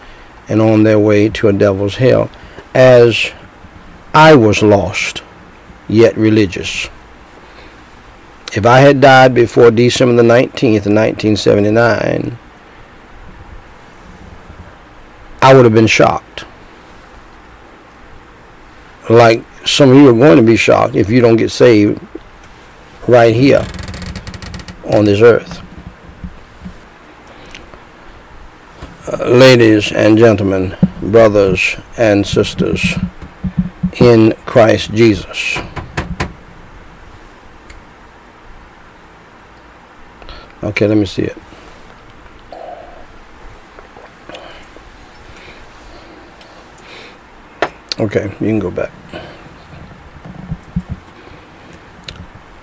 [0.49, 2.31] and on their way to a devil's hell
[2.73, 3.33] as
[4.15, 5.23] I was lost,
[5.89, 6.89] yet religious.
[8.55, 12.39] If I had died before December the 19th, 1979,
[15.41, 16.45] I would have been shocked.
[19.09, 22.01] Like some of you are going to be shocked if you don't get saved
[23.07, 23.67] right here
[24.93, 25.63] on this earth.
[29.11, 32.95] Uh, ladies and gentlemen, brothers and sisters
[34.01, 35.59] in Christ Jesus.
[40.63, 41.37] Okay, let me see it.
[47.99, 48.93] Okay, you can go back.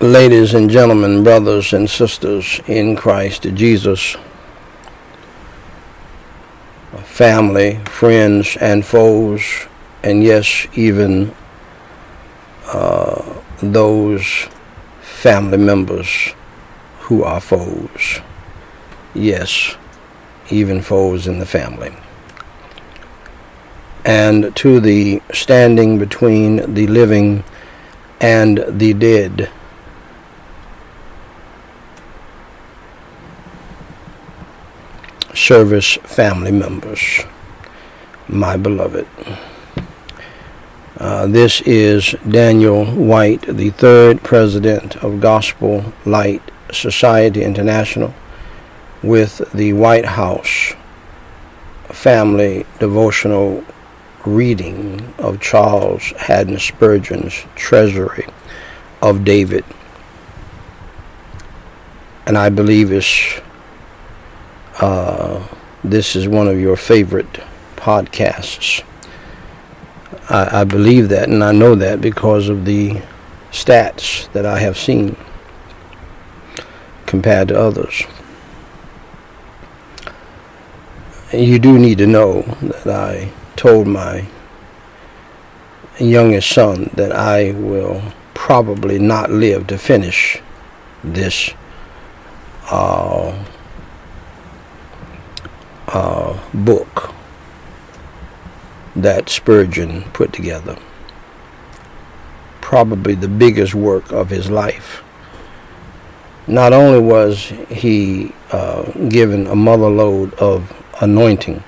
[0.00, 4.16] Ladies and gentlemen, brothers and sisters in Christ Jesus
[7.16, 9.42] family, friends, and foes,
[10.02, 11.34] and yes, even
[12.66, 14.48] uh, those
[15.00, 16.34] family members
[17.00, 18.20] who are foes.
[19.14, 19.76] Yes,
[20.50, 21.94] even foes in the family.
[24.06, 27.42] And to the standing between the living
[28.20, 29.50] and the dead
[35.34, 37.24] service family members,
[38.28, 39.08] my beloved.
[40.98, 46.42] Uh, this is Daniel Whyte, the third president of Gospel Light
[46.72, 48.14] Society International,
[49.02, 50.74] with the Whyte House
[51.88, 53.64] family devotional
[54.26, 58.26] reading of Charles Haddon Spurgeon's Treasury
[59.00, 59.64] of David.
[62.26, 63.40] And I believe it's
[64.80, 65.46] uh,
[65.84, 67.40] this is one of your favorite
[67.76, 68.84] podcasts.
[70.28, 73.00] I, I believe that, and I know that because of the
[73.52, 75.16] stats that I have seen
[77.06, 78.02] compared to others.
[81.32, 84.26] You do need to know that I told my
[85.98, 88.02] youngest son that I will
[88.34, 90.38] probably not live to finish
[91.02, 91.50] this
[92.70, 93.44] uh,
[95.88, 97.12] uh, book
[98.94, 100.76] that Spurgeon put together.
[102.66, 105.00] probably the biggest work of his life.
[106.48, 111.62] Not only was he uh, given a mother load of anointing,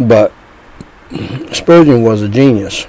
[0.00, 0.32] but
[1.52, 2.86] Spurgeon was a genius.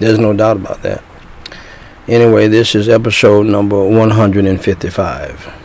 [0.00, 1.02] There's no doubt about that.
[2.06, 5.57] Anyway, this is episode number 155.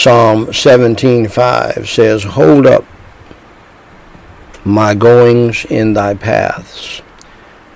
[0.00, 2.84] Psalm 17:5 says, "Hold up
[4.64, 7.02] my goings in thy paths,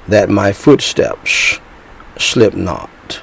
[0.06, 1.58] that my footsteps
[2.16, 3.20] slip not."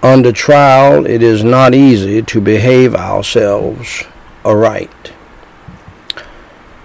[0.00, 4.04] Under trial, it is not easy to behave ourselves
[4.44, 5.10] aright.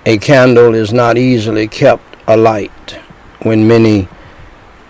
[0.07, 2.97] A candle is not easily kept alight
[3.43, 4.07] when many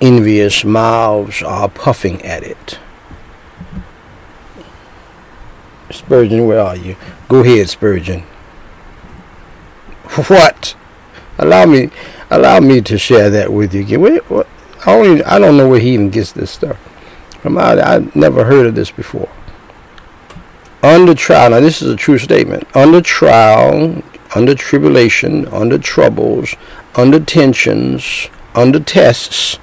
[0.01, 2.79] envious mouths are puffing at it.
[5.89, 6.95] Spurgeon, where are you?
[7.29, 8.21] Go ahead, Spurgeon.
[10.27, 10.75] What?
[11.37, 11.89] Allow me,
[12.29, 14.01] allow me to share that with you again.
[14.01, 14.47] What?
[14.85, 16.77] I don't, I don't know where he even gets this stuff
[17.41, 17.57] from.
[17.57, 19.29] I, I never heard of this before.
[20.83, 22.63] Under trial, now this is a true statement.
[22.75, 24.01] Under trial,
[24.35, 26.55] under tribulation, under troubles,
[26.95, 29.59] under tensions, under tests,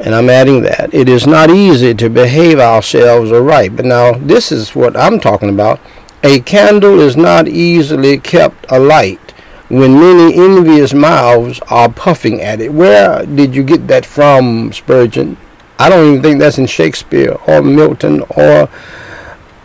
[0.00, 0.92] and I'm adding that.
[0.92, 3.76] It is not easy to behave ourselves aright.
[3.76, 5.80] But now, this is what I'm talking about.
[6.22, 9.20] A candle is not easily kept alight
[9.68, 12.72] when many envious mouths are puffing at it.
[12.72, 15.36] Where did you get that from, Spurgeon?
[15.78, 18.68] I don't even think that's in Shakespeare or Milton or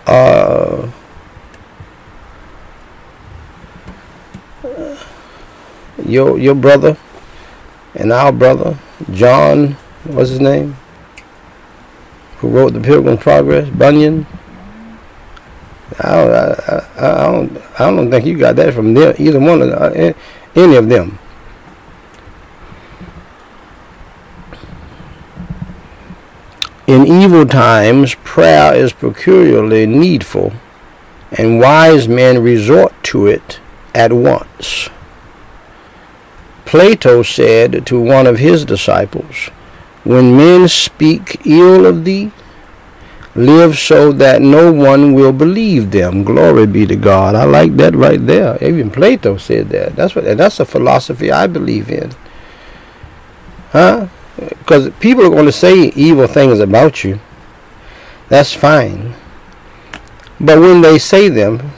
[0.08, 0.90] uh,
[6.04, 6.98] your your brother
[7.94, 8.78] and our brother
[9.12, 10.76] John what's his name?
[12.38, 13.70] Who wrote the Pilgrim's Progress?
[13.70, 14.26] Bunyan.
[16.00, 19.40] I don't, I, I, I, don't, I don't think you got that from them, either
[19.40, 20.14] one of uh,
[20.56, 21.20] any of them.
[26.88, 30.54] In evil times, prayer is peculiarly needful,
[31.32, 33.60] and wise men resort to it
[33.94, 34.90] at once.
[36.66, 39.50] Plato said to one of his disciples,
[40.04, 42.32] when men speak ill of thee,
[43.36, 46.24] live so that no one will believe them.
[46.24, 47.36] Glory be to God.
[47.36, 48.62] I like that right there.
[48.64, 49.96] Even Plato said that.
[49.96, 52.12] That's what and that's a philosophy I believe in.
[53.72, 54.08] Huh?
[54.38, 57.20] Because people are going to say evil things about you.
[58.30, 59.16] That's fine.
[60.40, 61.72] But when they say them,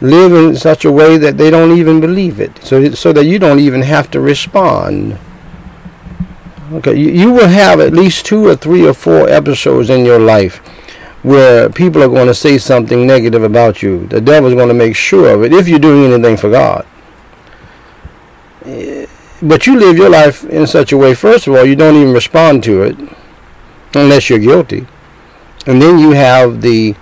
[0.00, 2.64] live in such a way that they don't even believe it.
[2.64, 5.18] So, so that you don't even have to respond.
[6.72, 10.18] Okay, you, you will have at least two or three or four episodes in your
[10.18, 10.56] life
[11.22, 14.06] where people are going to say something negative about you.
[14.06, 16.86] The devil's going to make sure of it if you're doing anything for God.
[19.42, 22.14] But you live your life in such a way, first of all, you don't even
[22.14, 22.96] respond to it
[23.94, 24.86] unless you're guilty.
[25.66, 26.94] And then you have the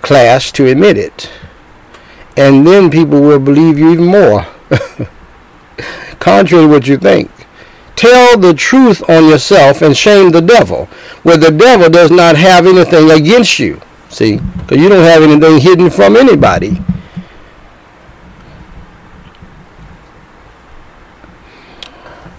[0.00, 1.30] class to admit it.
[2.36, 4.46] And then people will believe you even more.
[6.20, 7.30] Contrary to what you think.
[7.98, 10.84] Tell the truth on yourself and shame the devil,
[11.24, 13.80] where the devil does not have anything against you.
[14.08, 16.80] See, because you don't have anything hidden from anybody.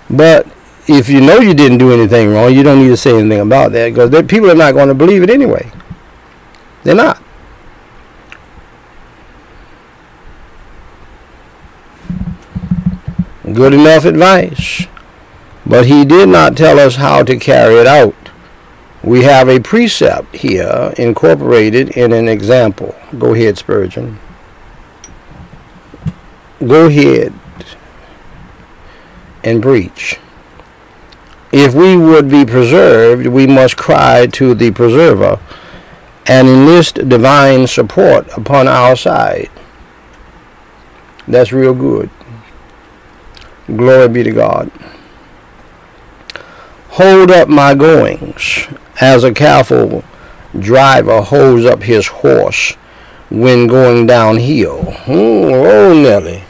[0.09, 0.47] But
[0.87, 3.73] if you know you didn't do anything wrong, you don't need to say anything about
[3.73, 5.69] that because people are not going to believe it anyway.
[6.83, 7.21] They're not.
[13.53, 14.87] Good enough advice.
[15.69, 18.15] But he did not tell us how to carry it out.
[19.03, 22.95] We have a precept here incorporated in an example.
[23.19, 24.17] Go ahead, Spurgeon.
[26.59, 27.33] Go ahead
[29.43, 30.19] and preach.
[31.51, 35.39] If we would be preserved, we must cry to the preserver
[36.25, 39.51] and enlist divine support upon our side.
[41.27, 42.09] That's real good.
[43.67, 44.71] Glory be to God
[46.99, 48.67] hold up my goings,
[48.99, 50.03] as a careful
[50.59, 52.73] driver holds up his horse
[53.29, 54.83] when going downhill.
[55.07, 56.43] Oh, oh Nelly.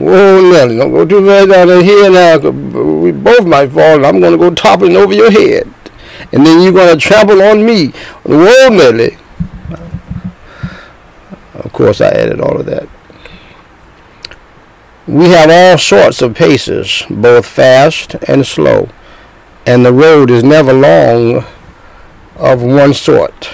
[0.00, 2.38] Oh, Nelly, don't go too far down here now.
[2.38, 5.72] We both might fall, and I'm going to go toppling over your head.
[6.32, 7.92] And then you're going to trample on me.
[8.24, 9.16] Whoa, Nelly.
[11.54, 12.88] Of course, I added all of that.
[15.06, 18.88] We have all sorts of paces, both fast and slow,
[19.68, 21.44] and the road is never long
[22.36, 23.50] of one sort.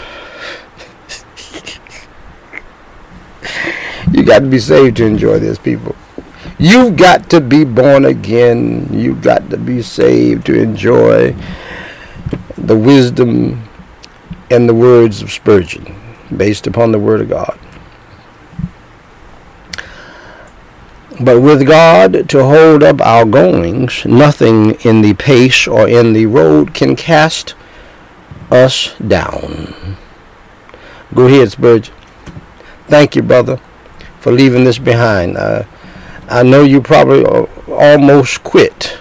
[4.12, 5.96] you got to be saved to enjoy this, people.
[6.56, 8.88] You've got to be born again.
[8.92, 11.34] You've got to be saved to enjoy
[12.56, 13.68] the wisdom
[14.52, 16.00] and the words of Spurgeon
[16.36, 17.58] based upon the Word of God.
[21.20, 26.26] But with God to hold up our goings, nothing in the pace or in the
[26.26, 27.54] road can cast
[28.50, 29.96] us down.
[31.14, 31.94] Go ahead, Spurgeon.
[32.88, 33.60] Thank you, brother,
[34.18, 35.36] for leaving this behind.
[35.36, 35.64] Uh,
[36.28, 37.24] I know you probably
[37.68, 38.98] almost quit,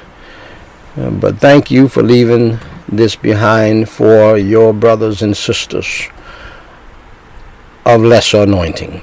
[0.96, 6.10] uh, but thank you for leaving this behind for your brothers and sisters
[7.86, 9.02] of lesser anointing.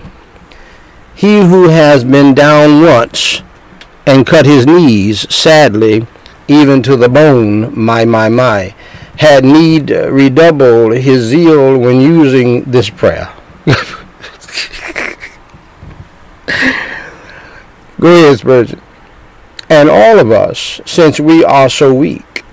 [1.20, 3.42] He who has been down once
[4.06, 6.06] and cut his knees, sadly,
[6.48, 8.74] even to the bone, my, my, my,
[9.18, 13.34] had need redouble his zeal when using this prayer.
[18.00, 18.80] Go ahead, Spurgeon.
[19.68, 22.44] And all of us, since we are so weak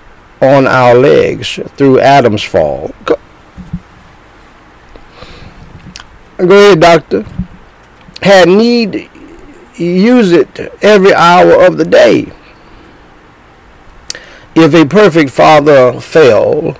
[0.42, 2.94] on our legs through Adam's fall.
[3.06, 3.16] Go,
[6.36, 7.24] Go ahead, doctor
[8.22, 9.10] had need
[9.74, 12.32] use it every hour of the day.
[14.54, 16.76] If a perfect father fail,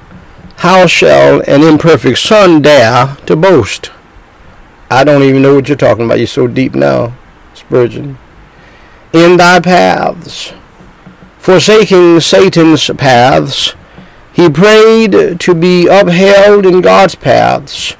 [0.56, 3.92] how shall an imperfect son dare to boast?
[4.90, 6.18] I don't even know what you're talking about.
[6.18, 7.16] You're so deep now,
[7.54, 8.18] Spurgeon.
[9.12, 10.52] In thy paths,
[11.38, 13.74] forsaking Satan's paths,
[14.32, 17.96] he prayed to be upheld in God's paths.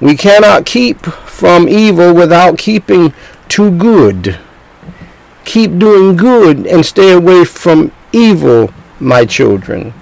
[0.00, 3.12] We cannot keep from evil without keeping
[3.48, 4.38] to good.
[5.44, 9.92] Keep doing good and stay away from evil, my children,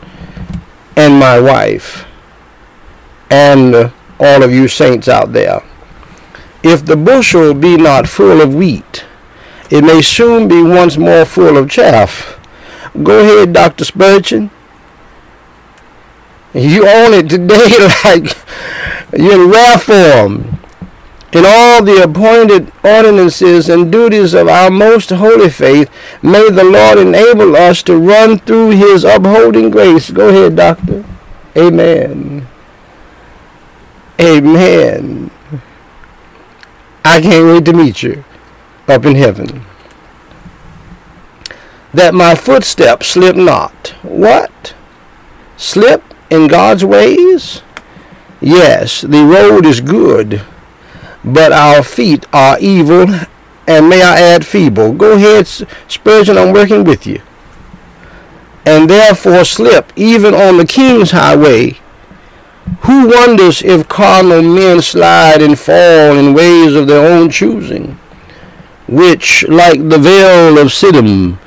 [0.96, 2.04] and my wife,
[3.30, 5.62] and all of you saints out there.
[6.62, 9.04] If the bushel be not full of wheat,
[9.70, 12.38] it may soon be once more full of chaff.
[13.02, 13.84] Go ahead, Dr.
[13.84, 14.50] Spurgeon.
[16.54, 17.68] You own it today
[18.04, 18.36] like
[19.18, 20.56] rare form
[21.36, 25.90] in all the appointed ordinances and duties of our most holy faith,
[26.22, 30.10] may the Lord enable us to run through his upholding grace.
[30.10, 31.04] Go ahead, doctor.
[31.54, 32.46] Amen.
[34.18, 35.30] Amen.
[37.04, 38.24] I can't wait to meet you
[38.88, 39.66] up in heaven.
[41.92, 43.88] That my footsteps slip not.
[44.02, 44.74] What?
[45.58, 47.62] Slip in God's ways?
[48.40, 50.42] Yes, the road is good
[51.26, 53.06] but our feet are evil,
[53.66, 54.92] and may I add feeble.
[54.92, 55.48] Go ahead,
[55.88, 57.20] Spurgeon, I'm working with you.
[58.64, 61.78] And therefore slip even on the king's highway.
[62.82, 67.98] Who wonders if carnal men slide and fall in ways of their own choosing,
[68.86, 71.38] which, like the vale of Siddim,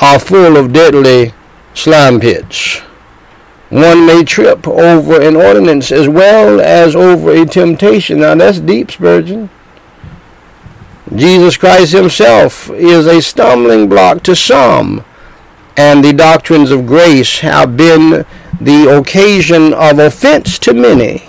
[0.00, 1.32] are full of deadly
[1.74, 2.82] slime pits?
[3.74, 8.20] One may trip over an ordinance as well as over a temptation.
[8.20, 9.50] Now that's deep, Spurgeon.
[11.12, 15.04] Jesus Christ himself is a stumbling block to some,
[15.76, 18.24] and the doctrines of grace have been
[18.60, 21.24] the occasion of offense to many.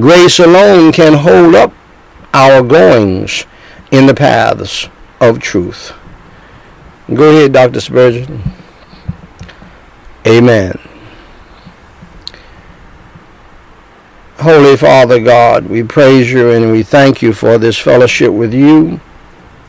[0.00, 1.74] Grace alone can hold up
[2.32, 3.44] our goings
[3.90, 4.88] in the paths
[5.20, 5.92] of truth.
[7.12, 7.82] Go ahead, Dr.
[7.82, 8.42] Spurgeon.
[10.26, 10.87] Amen.
[14.40, 19.00] Holy Father God, we praise you and we thank you for this fellowship with you,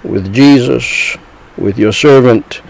[0.03, 1.17] with Jesus,
[1.57, 2.61] with your servant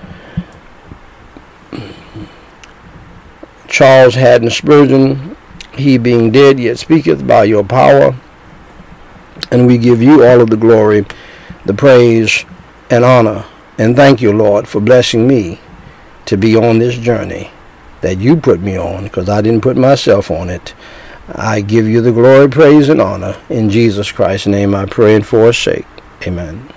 [3.68, 5.36] Charles Haddon Spurgeon,
[5.74, 8.16] he being dead yet speaketh by your power.
[9.52, 11.06] And we give you all of the glory,
[11.66, 12.46] the praise,
[12.90, 13.46] and honor.
[13.78, 15.60] And thank you, Lord, for blessing me
[16.26, 17.52] to be on this journey
[18.00, 20.74] that you put me on, because I didn't put myself on it.
[21.36, 23.36] I give you the glory, praise, and honor.
[23.50, 25.86] In Jesus Christ's name I pray and for his sake.
[26.26, 26.70] Amen.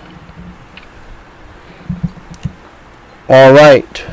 [3.28, 4.04] All right.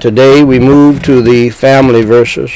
[0.00, 2.50] Today we move to the family verses.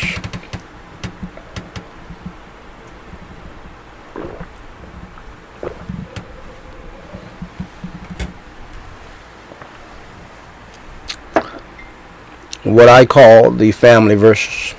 [12.64, 14.74] What I call the family verses.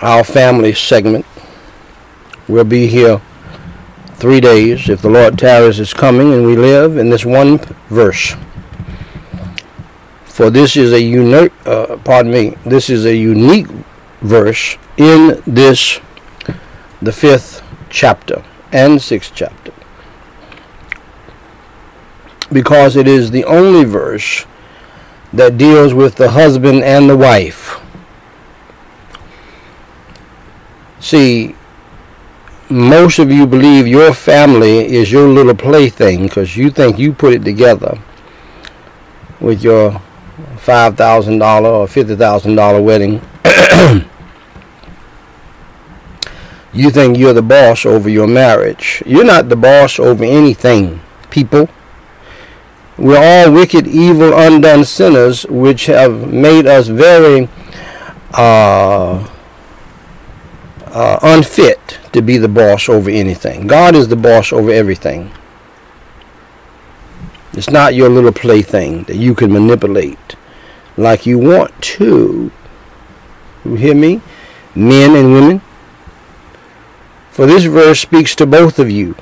[0.00, 1.24] Our family segment.
[2.48, 3.20] We'll be here
[4.14, 8.34] three days if the Lord tarries is coming and we live in this one verse.
[10.24, 13.68] For this is a unique, uh, pardon me, this is a unique
[14.20, 16.00] verse in this,
[17.00, 19.72] the fifth chapter and sixth chapter.
[22.52, 24.46] Because it is the only verse
[25.32, 27.80] that deals with the husband and the wife.
[31.00, 31.54] See,
[32.68, 37.32] most of you believe your family is your little plaything because you think you put
[37.32, 37.98] it together
[39.40, 40.02] with your
[40.56, 43.20] $5,000 or $50,000 wedding.
[46.72, 49.02] you think you're the boss over your marriage.
[49.06, 51.68] You're not the boss over anything, people.
[52.98, 57.48] We're all wicked, evil, undone sinners, which have made us very
[58.32, 59.28] uh,
[60.96, 63.66] uh, unfit to be the boss over anything.
[63.66, 65.30] God is the boss over everything.
[67.52, 70.36] It's not your little plaything that you can manipulate
[70.96, 72.50] like you want to.
[73.66, 74.22] You hear me?
[74.74, 75.60] Men and women.
[77.30, 79.16] For this verse speaks to both of you.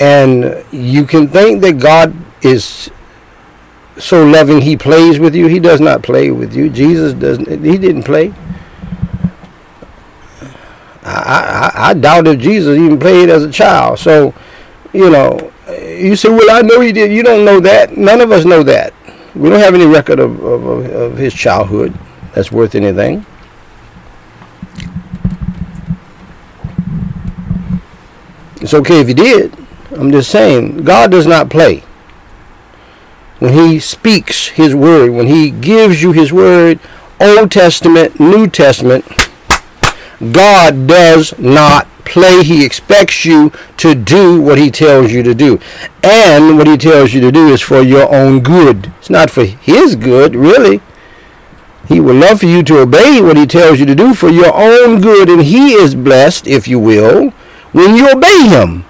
[0.00, 2.90] And you can think that God is
[3.98, 5.48] so loving he plays with you.
[5.48, 6.70] He does not play with you.
[6.70, 8.32] Jesus doesn't he didn't play.
[11.04, 13.98] I, I, I doubt if Jesus even played as a child.
[13.98, 14.34] So,
[14.92, 17.12] you know, you say, well, I know he did.
[17.12, 17.96] You don't know that.
[17.96, 18.92] None of us know that.
[19.34, 21.96] We don't have any record of, of, of his childhood
[22.34, 23.24] that's worth anything.
[28.60, 29.56] It's okay if he did.
[29.92, 31.82] I'm just saying, God does not play.
[33.40, 36.78] When he speaks his word, when he gives you his word,
[37.20, 39.04] Old Testament, New Testament,
[40.30, 42.42] God does not play.
[42.44, 45.58] He expects you to do what he tells you to do.
[46.02, 48.92] And what he tells you to do is for your own good.
[48.98, 50.80] It's not for his good, really.
[51.88, 54.54] He would love for you to obey what he tells you to do for your
[54.54, 55.28] own good.
[55.28, 57.30] And he is blessed, if you will,
[57.72, 58.84] when you obey him.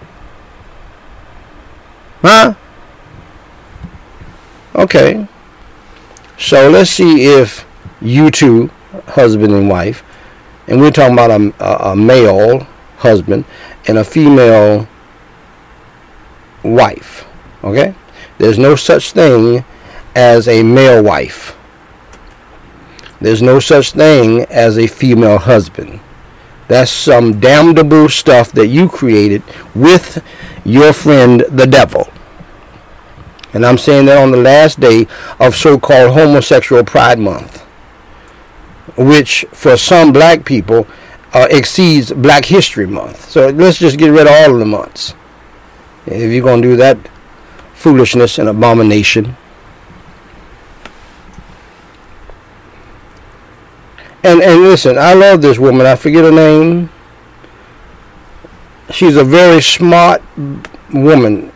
[2.20, 2.54] Huh?
[4.74, 5.26] Okay.
[6.38, 7.66] So let's see if
[8.00, 8.70] you two,
[9.08, 10.02] husband and wife,
[10.72, 12.60] and we're talking about a, a male
[12.96, 13.44] husband
[13.86, 14.88] and a female
[16.62, 17.26] wife.
[17.62, 17.94] Okay?
[18.38, 19.66] There's no such thing
[20.14, 21.58] as a male wife.
[23.20, 26.00] There's no such thing as a female husband.
[26.68, 29.42] That's some damnable stuff that you created
[29.74, 30.24] with
[30.64, 32.08] your friend the devil.
[33.52, 35.06] And I'm saying that on the last day
[35.38, 37.62] of so called homosexual pride month
[38.96, 40.86] which for some black people
[41.32, 43.30] uh, exceeds Black History Month.
[43.30, 45.14] So let's just get rid of all of the months.
[46.06, 46.98] If you're going to do that
[47.74, 49.36] foolishness and abomination.
[54.24, 55.84] And and listen, I love this woman.
[55.84, 56.90] I forget her name.
[58.90, 60.22] She's a very smart
[60.92, 61.50] woman,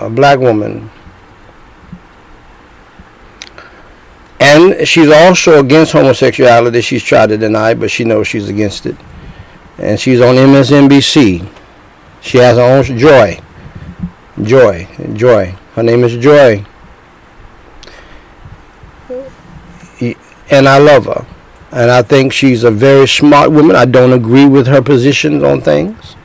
[0.00, 0.90] a black woman.
[4.44, 6.82] And she's also against homosexuality.
[6.82, 8.94] She's tried to deny it, but she knows she's against it.
[9.78, 11.48] And she's on MSNBC.
[12.20, 13.40] She has her own Joy.
[14.42, 14.86] Joy.
[15.14, 15.54] Joy.
[15.74, 16.62] Her name is Joy.
[20.50, 21.26] And I love her.
[21.72, 23.76] And I think she's a very smart woman.
[23.76, 26.16] I don't agree with her positions on things.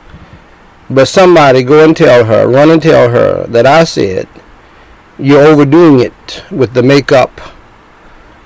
[0.90, 4.28] But somebody go and tell her, run and tell her that I said,
[5.18, 7.40] you're overdoing it with the makeup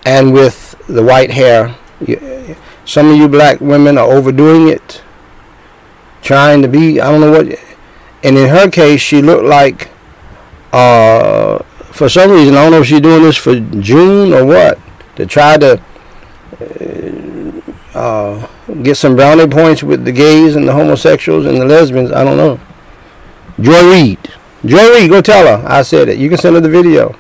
[0.05, 1.75] and with the white hair.
[2.85, 5.03] Some of you black women are overdoing it,
[6.23, 7.59] trying to be, I don't know what.
[8.23, 9.89] And in her case, she looked like,
[10.73, 11.59] uh,
[11.93, 14.79] for some reason, I don't know if she's doing this for June or what,
[15.17, 15.81] to try to
[16.61, 18.47] uh, uh,
[18.83, 22.11] get some brownie points with the gays and the homosexuals and the lesbians.
[22.13, 22.61] I don't know.
[23.61, 24.19] Joy Reid.
[24.65, 26.19] Joy Reid, go tell her I said it.
[26.19, 27.17] You can send her the video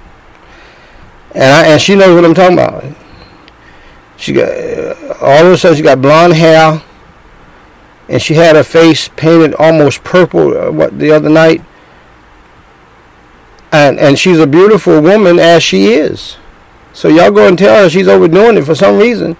[1.34, 2.84] and I, and she knows what I'm talking about.
[4.16, 4.48] She got
[5.20, 6.82] all of a sudden she got blonde hair,
[8.08, 10.56] and she had her face painted almost purple.
[10.56, 11.62] Uh, what the other night,
[13.72, 16.36] and and she's a beautiful woman as she is.
[16.92, 19.36] So y'all go and tell her she's overdoing it for some reason,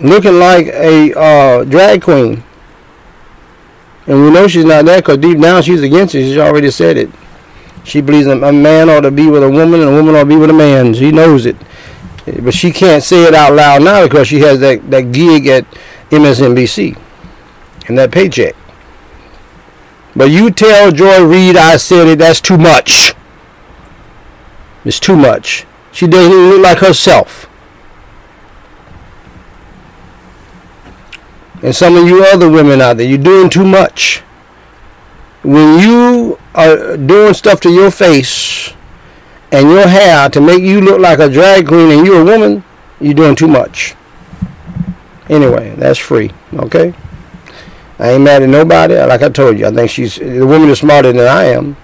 [0.00, 2.42] looking like a uh, drag queen.
[4.08, 6.24] And we know she's not that because deep down she's against it.
[6.24, 7.10] She's already said it.
[7.84, 10.26] She believes a man ought to be with a woman and a woman ought to
[10.26, 10.94] be with a man.
[10.94, 11.56] She knows it.
[12.24, 15.64] But she can't say it out loud now because she has that, that gig at
[16.10, 16.96] MSNBC
[17.88, 18.54] and that paycheck.
[20.14, 23.14] But you tell Joy Reid I said it, that's too much.
[24.84, 25.66] It's too much.
[25.90, 27.48] She doesn't even look like herself.
[31.62, 34.22] And some of you other women out there, you're doing too much.
[35.42, 38.72] When you are doing stuff to your face
[39.50, 42.64] and your hair to make you look like a drag queen and you're a woman,
[43.00, 43.94] you're doing too much.
[45.28, 46.30] Anyway, that's free.
[46.54, 46.94] Okay?
[47.98, 48.96] I ain't mad at nobody.
[48.96, 51.76] Like I told you, I think she's the woman is smarter than I am.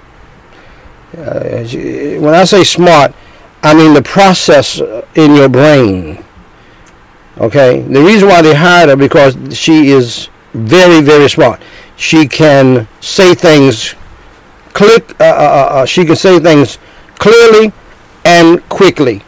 [1.16, 1.62] Uh,
[2.20, 3.14] when I say smart,
[3.62, 4.80] I mean the process
[5.14, 6.24] in your brain.
[7.38, 11.62] Okay, the reason why they hired her because she is very, very smart.
[11.98, 13.96] She can say things
[14.72, 15.20] click.
[15.20, 16.78] Uh, uh, uh, uh she can say things
[17.18, 17.72] clearly
[18.24, 19.22] and quickly.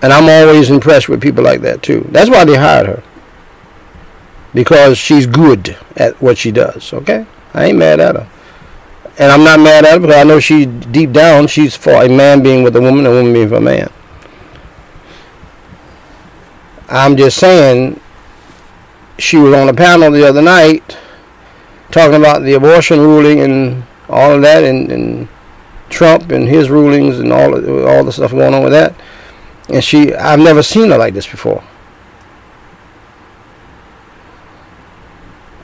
[0.00, 2.06] And I'm always impressed with people like that too.
[2.10, 3.02] That's why they hired her.
[4.52, 7.26] Because she's good at what she does, okay?
[7.52, 8.28] I ain't mad at her.
[9.18, 12.08] And I'm not mad at her because I know she deep down she's for a
[12.08, 13.90] man being with a woman, a woman being for a man.
[16.88, 17.98] I'm just saying
[19.18, 20.98] she was on a panel the other night
[21.90, 25.28] talking about the abortion ruling and all of that and, and
[25.88, 27.54] Trump and his rulings and all
[27.86, 28.94] all the stuff going on with that.
[29.68, 31.64] And she, I've never seen her like this before.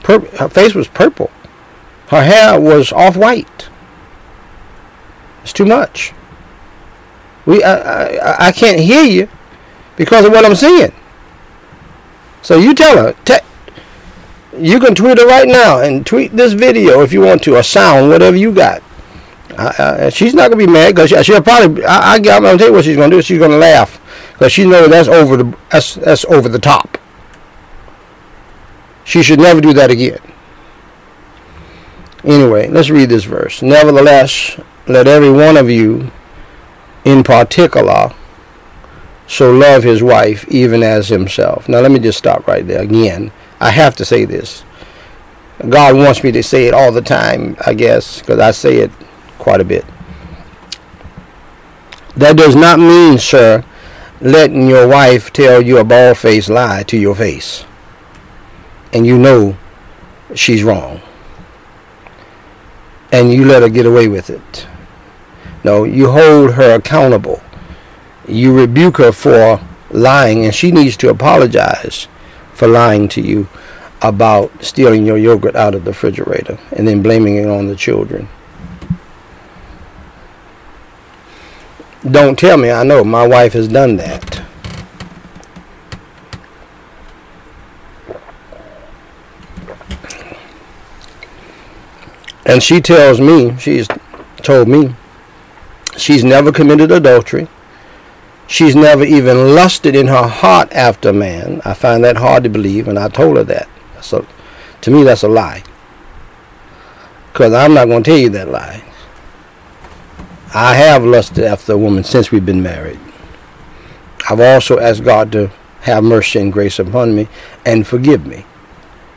[0.01, 1.29] Pur- her face was purple.
[2.07, 3.69] Her hair was off white.
[5.43, 6.13] It's too much.
[7.45, 9.29] We, I, I, I can't hear you
[9.97, 10.91] because of what I'm seeing.
[12.41, 13.13] So you tell her.
[13.25, 13.45] Te-
[14.57, 17.63] you can tweet her right now and tweet this video if you want to, or
[17.63, 18.83] sound, whatever you got.
[19.57, 21.83] Uh, she's not gonna be mad because she, will probably.
[21.85, 23.21] I, I, I'm gonna tell you what she's gonna do.
[23.21, 23.99] She's gonna laugh
[24.33, 26.97] because she knows that's over the that's that's over the top.
[29.03, 30.19] She should never do that again.
[32.23, 33.61] Anyway, let's read this verse.
[33.61, 36.11] Nevertheless, let every one of you,
[37.03, 38.13] in particular,
[39.31, 41.69] so love his wife even as himself.
[41.69, 43.31] Now let me just stop right there again.
[43.61, 44.65] I have to say this.
[45.69, 48.91] God wants me to say it all the time, I guess, because I say it
[49.37, 49.85] quite a bit.
[52.17, 53.63] That does not mean, sir,
[54.19, 57.63] letting your wife tell you a bald-faced lie to your face.
[58.91, 59.55] And you know
[60.35, 60.99] she's wrong.
[63.13, 64.67] And you let her get away with it.
[65.63, 67.41] No, you hold her accountable.
[68.31, 69.59] You rebuke her for
[69.89, 72.07] lying, and she needs to apologize
[72.53, 73.49] for lying to you
[74.01, 78.29] about stealing your yogurt out of the refrigerator and then blaming it on the children.
[82.09, 84.41] Don't tell me, I know my wife has done that.
[92.45, 93.87] And she tells me, she's
[94.37, 94.95] told me,
[95.95, 97.47] she's never committed adultery.
[98.51, 101.61] She's never even lusted in her heart after a man.
[101.63, 103.69] I find that hard to believe, and I told her that.
[104.01, 104.27] So,
[104.81, 105.63] to me, that's a lie.
[107.31, 108.83] Because I'm not going to tell you that lie.
[110.53, 112.99] I have lusted after a woman since we've been married.
[114.29, 115.49] I've also asked God to
[115.83, 117.29] have mercy and grace upon me
[117.65, 118.43] and forgive me.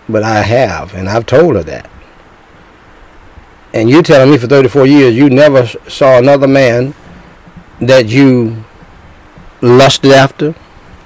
[0.09, 1.91] But I have, and I've told her that.
[3.72, 6.95] And you're telling me for 34 years you never saw another man
[7.80, 8.64] that you
[9.64, 10.54] lusted after,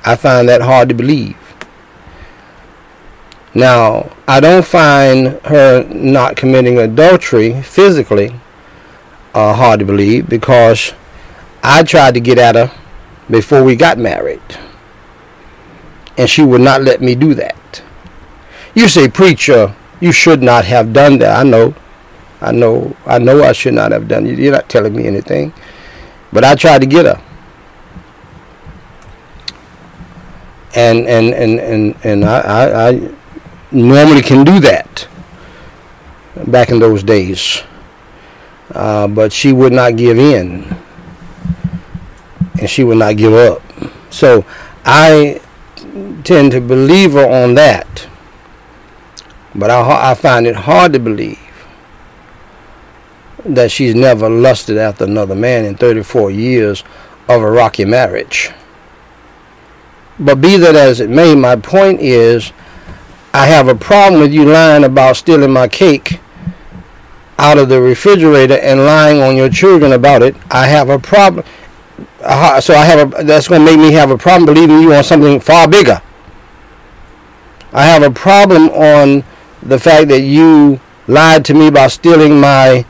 [0.05, 1.37] I find that hard to believe.
[3.55, 8.35] Now, I don't find her not committing adultery physically
[9.35, 10.93] uh, hard to believe because
[11.63, 12.73] I tried to get at her
[13.31, 14.43] before we got married.
[16.17, 17.83] And she would not let me do that.
[18.75, 21.39] You say, preacher, you should not have done that.
[21.39, 21.75] I know.
[22.41, 22.97] I know.
[23.07, 24.39] I know I should not have done it.
[24.39, 25.53] You're not telling me anything.
[26.33, 27.23] But I tried to get her.
[30.79, 33.15] And and and and, and I, I,
[33.73, 35.09] normally can do that
[36.47, 37.63] back in those days.
[38.73, 40.65] Uh, but she would not give in.
[42.61, 43.61] And she would not give up.
[44.11, 44.45] So
[44.85, 45.41] I
[46.25, 48.09] tend to believe her on that.
[49.55, 51.39] But I, I find it hard to believe
[53.45, 56.85] that she's never lusted after another man in 34 years
[57.29, 58.51] of a rocky marriage
[60.21, 62.53] but be that as it may, my point is
[63.33, 66.21] I have a problem with you lying about stealing my cake
[67.39, 71.45] out of the refrigerator and lying on your children about it, I have a problem.
[72.61, 75.05] So I have a that's going to make me have a problem believing you on
[75.05, 76.03] something far bigger.
[77.73, 79.23] I have a problem on
[79.63, 82.85] the fact that you lied to me about stealing my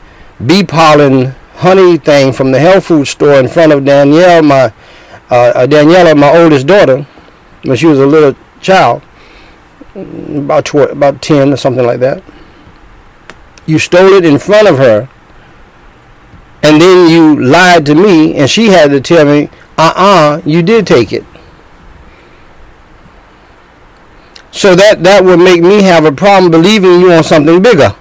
[0.45, 4.73] bee pollen honey thing from the health food store in front of Danielle, my
[5.29, 7.05] uh, uh Daniela, my oldest daughter,
[7.63, 9.01] when she was a little child,
[9.95, 12.23] about about ten or something like that.
[13.65, 15.09] You stole it in front of her,
[16.63, 20.87] and then you lied to me, and she had to tell me, "Uh-uh, you did
[20.87, 21.23] take it."
[24.51, 27.95] So that that would make me have a problem believing you on something bigger.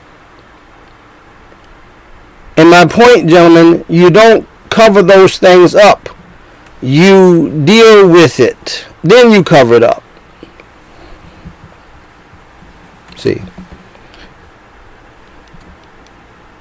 [2.57, 6.09] And my point, gentlemen, you don't cover those things up.
[6.81, 8.87] You deal with it.
[9.03, 10.03] Then you cover it up.
[13.17, 13.43] See?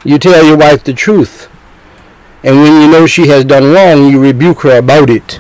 [0.04, 1.50] You tell your wife the truth.
[2.44, 5.40] And when you know she has done wrong, you rebuke her about it.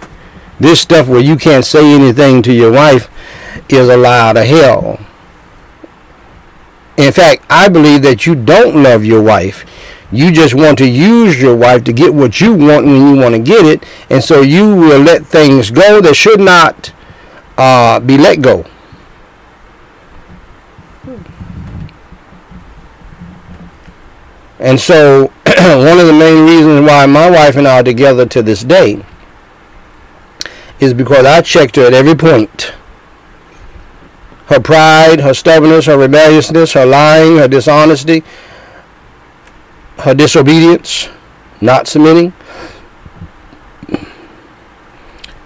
[0.59, 3.09] This stuff where you can't say anything to your wife
[3.69, 4.99] is a lie to hell.
[6.97, 9.65] In fact, I believe that you don't love your wife.
[10.11, 13.35] You just want to use your wife to get what you want when you want
[13.35, 16.93] to get it, and so you will let things go that should not
[17.57, 18.65] uh, be let go.
[24.59, 28.41] And so, one of the main reasons why my wife and I are together to
[28.41, 29.03] this day
[30.79, 32.73] is because I checked her at every point.
[34.47, 38.23] Her pride, her stubbornness, her rebelliousness, her lying, her dishonesty,
[40.07, 41.09] her disobedience,
[41.59, 42.31] not submitting.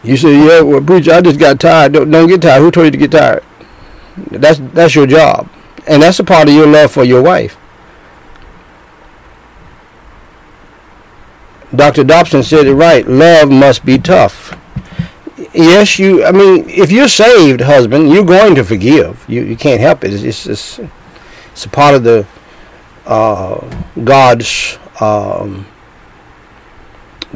[0.03, 1.93] You say, yeah, well, preacher, I just got tired.
[1.93, 2.61] Don't, don't get tired.
[2.61, 3.43] Who told you to get tired?
[4.29, 5.49] That's that's your job,
[5.87, 7.57] and that's a part of your love for your wife.
[11.75, 12.03] Dr.
[12.03, 13.07] Dobson said it right.
[13.07, 14.55] Love must be tough.
[15.53, 16.23] Yes, you.
[16.23, 19.25] I mean, if you're saved, husband, you're going to forgive.
[19.27, 20.13] You you can't help it.
[20.13, 20.79] It's it's, it's,
[21.53, 22.27] it's a part of the
[23.05, 25.65] uh, God's um,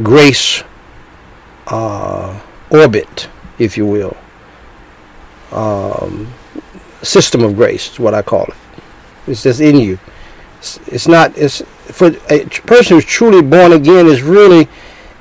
[0.02, 0.64] grace
[1.68, 2.40] uh,
[2.70, 4.16] orbit, if you will.
[5.52, 6.34] Um,
[7.02, 8.56] system of grace is what I call it.
[9.28, 10.00] It's just in you.
[10.60, 11.38] It's, it's not.
[11.38, 14.68] It's for a person who's truly born again is really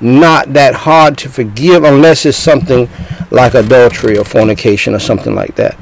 [0.01, 2.89] not that hard to forgive unless it's something
[3.31, 5.77] like adultery or fornication or something like that.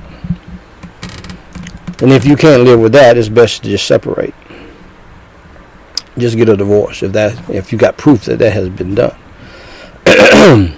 [2.01, 4.33] And if you can't live with that, it's best to just separate
[6.17, 9.15] just get a divorce if that if you got proof that that has been done.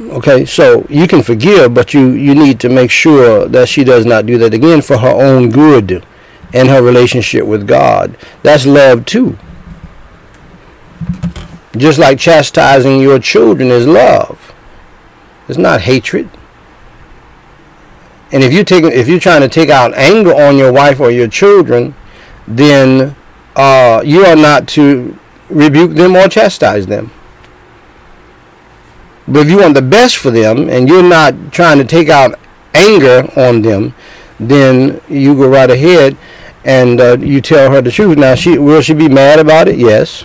[0.00, 4.06] okay, so you can forgive, but you you need to make sure that she does
[4.06, 6.04] not do that again for her own good
[6.52, 8.16] and her relationship with God.
[8.42, 9.36] That's love too.
[11.76, 14.54] Just like chastising your children is love.
[15.48, 16.30] It's not hatred.
[18.34, 21.12] And if you take if you're trying to take out anger on your wife or
[21.12, 21.94] your children,
[22.48, 23.14] then
[23.54, 25.16] uh, you are not to
[25.48, 27.12] rebuke them or chastise them.
[29.28, 32.36] But if you want the best for them and you're not trying to take out
[32.74, 33.94] anger on them,
[34.40, 36.16] then you go right ahead
[36.64, 38.18] and uh, you tell her the truth.
[38.18, 39.78] Now, she will she be mad about it?
[39.78, 40.24] Yes.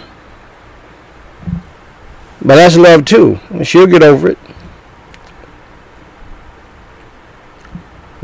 [2.41, 3.39] But that's love too.
[3.63, 4.39] She'll get over it.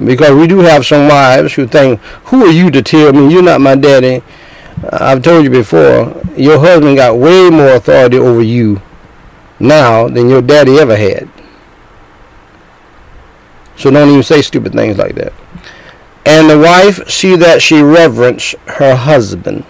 [0.04, 3.41] Because we do have some wives who think, who are you to tell me you're
[3.41, 4.22] not my daddy?
[4.84, 8.82] Uh, I've told you before, your husband got way more authority over you
[9.60, 11.30] now than your daddy ever had.
[13.78, 15.34] So don't even say stupid things like that.
[16.26, 19.64] And the wife, see that she reverence her husband.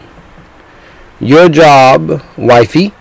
[1.19, 2.93] Your job, wifey,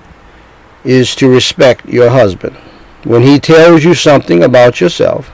[0.82, 2.56] is to respect your husband.
[3.04, 5.33] When he tells you something about yourself,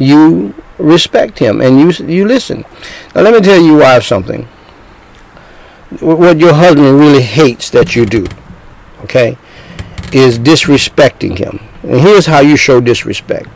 [0.00, 2.64] you respect him and you you listen.
[3.14, 4.48] Now let me tell you why something.
[6.00, 8.26] What your husband really hates that you do,
[9.02, 9.36] okay,
[10.12, 11.60] is disrespecting him.
[11.82, 13.48] And here's how you show disrespect.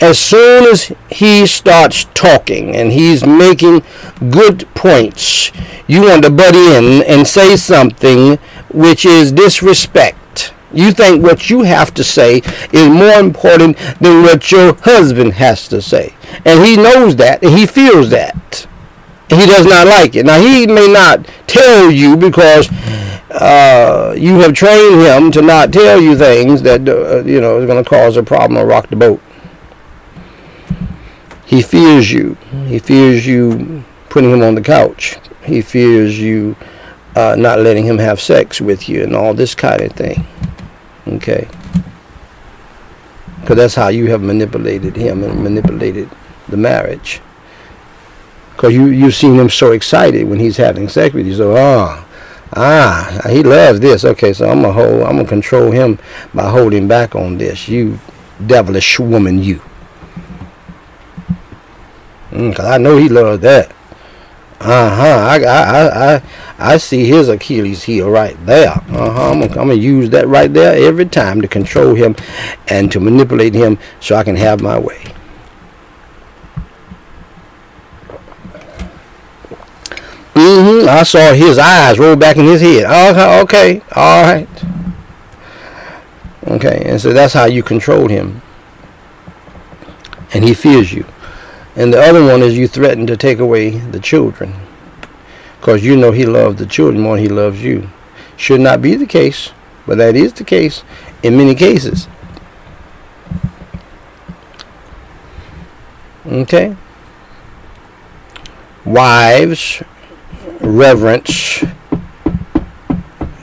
[0.00, 3.82] As soon as he starts talking and he's making
[4.30, 5.52] good points,
[5.86, 8.36] you want to butt in and say something
[8.70, 10.19] which is disrespect
[10.72, 12.42] you think what you have to say
[12.72, 16.14] is more important than what your husband has to say.
[16.44, 18.66] And he knows that and he feels that.
[19.28, 20.26] He does not like it.
[20.26, 22.68] Now he may not tell you because
[23.30, 27.66] uh, you have trained him to not tell you things that uh, you know is
[27.66, 29.20] going to cause a problem or rock the boat.
[31.46, 32.34] He fears you.
[32.66, 35.16] He fears you putting him on the couch.
[35.44, 36.56] He fears you
[37.16, 40.26] uh, not letting him have sex with you and all this kind of thing.
[41.06, 41.48] Okay.
[43.40, 46.08] Because that's how you have manipulated him and manipulated
[46.48, 47.20] the marriage.
[48.52, 51.34] Because you, you've seen him so excited when he's having sex with you.
[51.34, 52.06] So, ah,
[52.54, 54.04] ah, he loves this.
[54.04, 55.98] Okay, so I'm going to hold, I'm going to control him
[56.34, 57.68] by holding back on this.
[57.68, 57.98] You
[58.46, 59.62] devilish woman, you.
[62.30, 63.72] Because mm, I know he loves that.
[64.60, 65.02] Uh-huh.
[65.02, 66.22] I, I, I,
[66.58, 68.72] I see his Achilles heel right there.
[68.72, 69.30] Uh-huh.
[69.30, 72.14] I'm, I'm going to use that right there every time to control him
[72.68, 75.02] and to manipulate him so I can have my way.
[80.34, 80.88] Mm-hmm.
[80.88, 82.84] I saw his eyes roll back in his head.
[82.84, 84.48] Okay, okay, all right.
[86.44, 88.42] Okay, and so that's how you control him.
[90.34, 91.06] And he fears you.
[91.80, 94.52] And the other one is you threaten to take away the children.
[95.58, 97.88] Because you know he loves the children more than he loves you.
[98.36, 99.52] Should not be the case,
[99.86, 100.84] but that is the case
[101.22, 102.06] in many cases.
[106.26, 106.76] Okay?
[108.84, 109.82] Wives,
[110.60, 111.64] reverence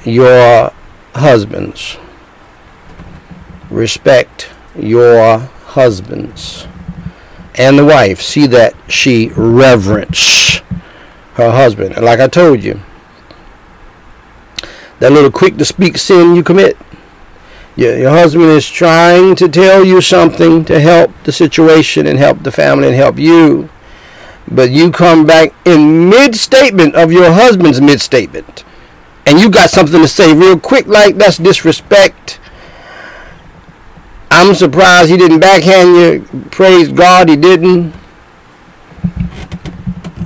[0.05, 0.71] your
[1.15, 1.97] husbands.
[3.71, 6.67] Respect your husbands
[7.57, 10.61] and the wife see that she reverence
[11.33, 11.95] her husband.
[11.95, 12.79] And like I told you,
[14.99, 16.77] that little quick to speak sin you commit.
[17.75, 22.41] Your, your husband is trying to tell you something to help the situation and help
[22.41, 23.69] the family and help you.
[24.49, 28.63] But you come back in mid statement of your husband's mid statement.
[29.25, 32.39] And you got something to say real quick, like that's disrespect
[34.29, 36.41] I'm surprised he didn't backhand you.
[36.51, 37.93] Praise God, he didn't.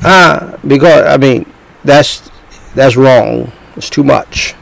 [0.04, 1.52] Ah, because I mean,
[1.84, 2.30] that's
[2.74, 3.52] that's wrong.
[3.76, 4.54] It's too much.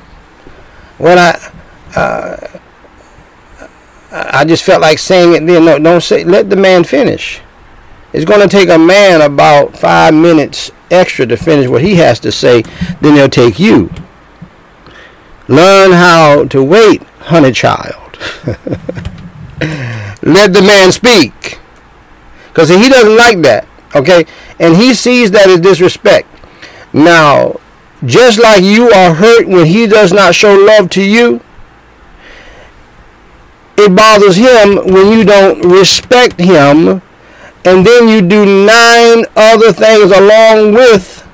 [0.98, 1.52] When I,
[1.96, 2.60] uh,
[4.12, 5.66] I just felt like saying it then.
[5.66, 6.24] No, don't say.
[6.24, 7.42] Let the man finish.
[8.12, 12.20] It's going to take a man about five minutes extra to finish what he has
[12.22, 12.64] to say.
[13.02, 13.92] Then they'll take you.
[15.48, 18.18] Learn how to wait, honey child.
[20.22, 21.60] let the man speak.
[22.48, 23.68] Because he doesn't like that.
[23.96, 24.26] Okay?
[24.60, 26.28] And he sees that as disrespect.
[26.94, 27.60] Now,
[28.06, 31.42] just like you are hurt when he does not show love to you,
[33.78, 37.02] it bothers him when you don't respect him
[37.66, 41.28] and then you do nine other things along with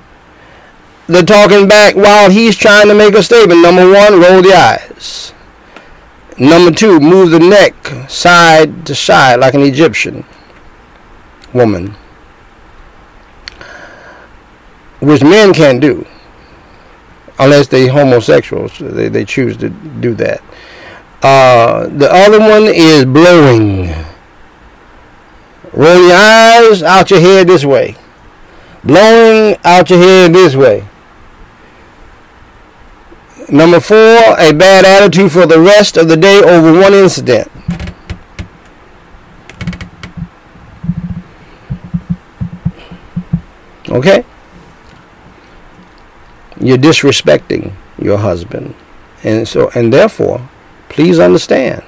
[1.06, 3.62] the talking back while he's trying to make a statement.
[3.62, 5.32] Number one, roll the eyes.
[6.38, 10.24] Number two, move the neck side to side like an Egyptian
[11.54, 11.96] woman,
[15.00, 16.06] which men can't do
[17.38, 18.78] unless they homosexuals.
[18.78, 20.42] They, they choose to do that.
[21.22, 23.94] Uh, the other one is blowing.
[25.72, 27.96] Roll your eyes out your head this way.
[28.84, 30.86] Blowing out your head this way.
[33.48, 37.50] Number four, a bad attitude for the rest of the day over one incident.
[43.88, 44.24] Okay?
[46.60, 48.74] You're disrespecting your husband.
[49.22, 50.48] And so and therefore,
[50.88, 51.82] please understand,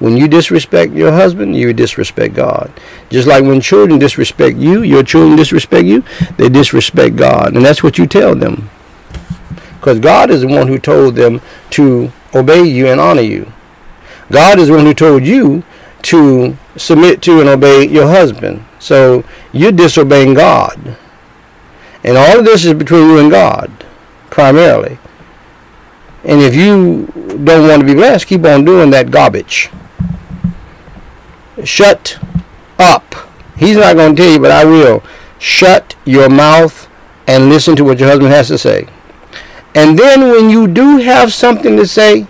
[0.00, 2.72] when you disrespect your husband, you disrespect God.
[3.08, 6.02] Just like when children disrespect you, your children disrespect you,
[6.36, 7.54] they disrespect God.
[7.54, 8.68] And that's what you tell them.
[9.84, 13.52] Because God is the one who told them to obey you and honor you.
[14.32, 15.62] God is the one who told you
[16.04, 18.64] to submit to and obey your husband.
[18.78, 20.96] So you're disobeying God.
[22.02, 23.70] And all of this is between you and God,
[24.30, 24.96] primarily.
[26.24, 27.04] And if you
[27.44, 29.68] don't want to be blessed, keep on doing that garbage.
[31.62, 32.18] Shut
[32.78, 33.14] up.
[33.58, 35.02] He's not going to tell you, but I will.
[35.38, 36.88] Shut your mouth
[37.26, 38.88] and listen to what your husband has to say.
[39.74, 42.26] And then when you do have something to say,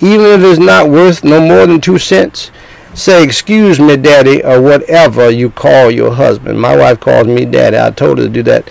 [0.00, 2.50] even if it's not worth no more than two cents,
[2.94, 6.60] say, excuse me, daddy, or whatever you call your husband.
[6.60, 7.78] My wife calls me daddy.
[7.78, 8.70] I told her to do that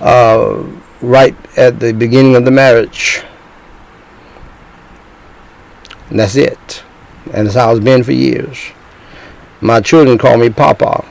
[0.00, 0.62] uh,
[1.00, 3.22] right at the beginning of the marriage.
[6.10, 6.82] And that's it.
[7.32, 8.58] And that's how it's been for years.
[9.60, 11.04] My children call me Papa.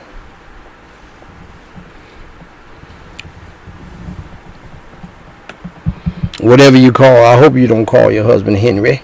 [6.40, 7.24] Whatever you call.
[7.24, 9.02] I hope you don't call your husband Henry.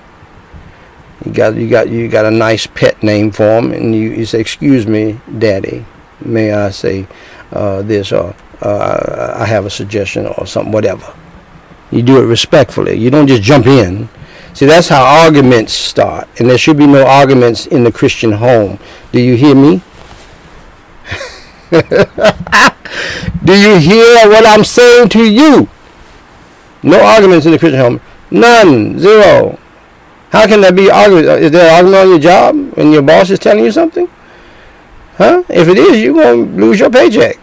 [1.24, 4.26] You got you got you got a nice pet name for him, and you, you
[4.26, 5.84] say, "Excuse me, Daddy,
[6.20, 7.06] may I say
[7.52, 11.14] uh, this or uh, I have a suggestion or something, whatever."
[11.90, 12.96] You do it respectfully.
[12.96, 14.08] You don't just jump in.
[14.52, 18.78] See, that's how arguments start, and there should be no arguments in the Christian home.
[19.12, 19.82] Do you hear me?
[23.44, 25.68] do you hear what I'm saying to you?
[26.84, 28.00] No arguments in the Christian home.
[28.30, 28.98] None.
[28.98, 29.58] Zero.
[30.30, 31.26] How can there be argument?
[31.42, 34.08] Is there an argument on your job when your boss is telling you something?
[35.16, 35.44] Huh?
[35.48, 37.38] If it is, you're going to lose your paycheck.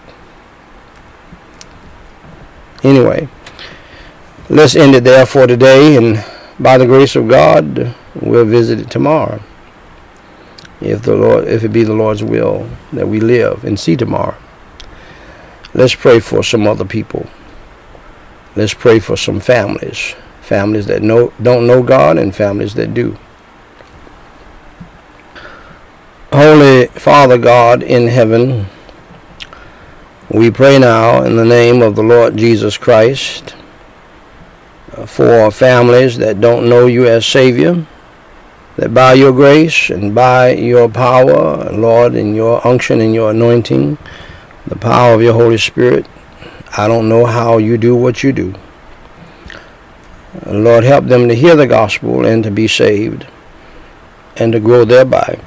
[2.83, 3.27] Anyway,
[4.49, 6.23] let's end it there for today, and
[6.59, 9.41] by the grace of God, we'll visit it tomorrow.
[10.81, 14.37] If the Lord, if it be the Lord's will that we live and see tomorrow.
[15.73, 17.27] Let's pray for some other people.
[18.56, 20.16] Let's pray for some families
[20.52, 23.18] families that know, don't know God and families that do.
[26.34, 28.66] Holy Father God in heaven,
[30.30, 33.56] we pray now in the name of the Lord Jesus Christ
[34.97, 37.86] uh, for families that don't know you as Savior,
[38.76, 43.97] that by your grace and by your power, Lord, in your unction and your anointing,
[44.68, 46.06] the power of your Holy Spirit,
[46.78, 48.55] I don't know how you do what you do.
[50.45, 53.28] Lord, help them to hear the gospel and to be saved
[54.38, 55.39] and to grow thereby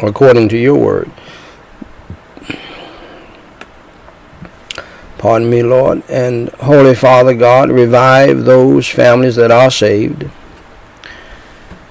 [0.00, 1.10] according to your word.
[5.18, 6.02] Pardon me, Lord.
[6.08, 10.30] And Holy Father God, revive those families that are saved.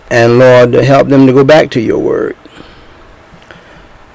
[0.10, 2.36] And Lord, help them to go back to your word.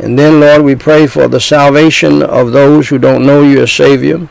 [0.05, 3.73] And then, Lord, we pray for the salvation of those who don't know you as
[3.73, 4.29] Savior.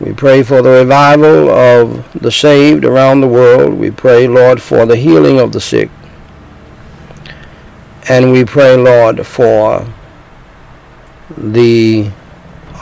[0.00, 3.74] We pray for the revival of the saved around the world.
[3.74, 5.88] We pray, Lord, for the healing of the sick.
[8.08, 9.86] And we pray, Lord, for
[11.36, 12.10] the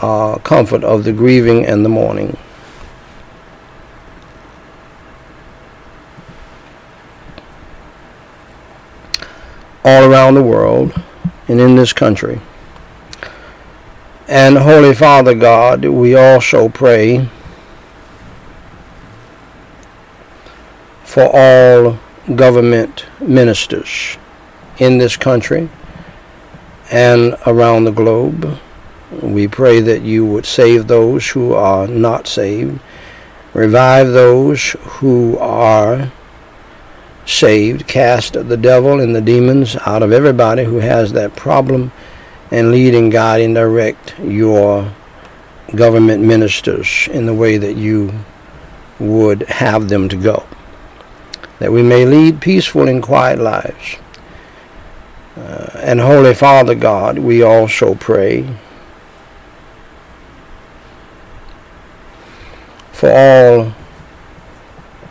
[0.00, 2.38] uh, comfort of the grieving and the mourning.
[9.84, 10.94] All around the world
[11.48, 12.40] and in this country.
[14.28, 17.28] And Holy Father God, we also pray
[21.04, 21.98] for all
[22.34, 24.18] government ministers
[24.78, 25.68] in this country
[26.90, 28.58] and around the globe.
[29.22, 32.80] We pray that you would save those who are not saved,
[33.54, 36.10] revive those who are
[37.26, 41.92] saved, cast the devil and the demons out of everybody who has that problem
[42.50, 44.90] and lead and guide and direct your
[45.74, 48.12] government ministers in the way that you
[49.00, 50.46] would have them to go.
[51.58, 53.96] That we may lead peaceful and quiet lives.
[55.36, 58.48] Uh, and Holy Father God, we also pray
[62.92, 63.74] for all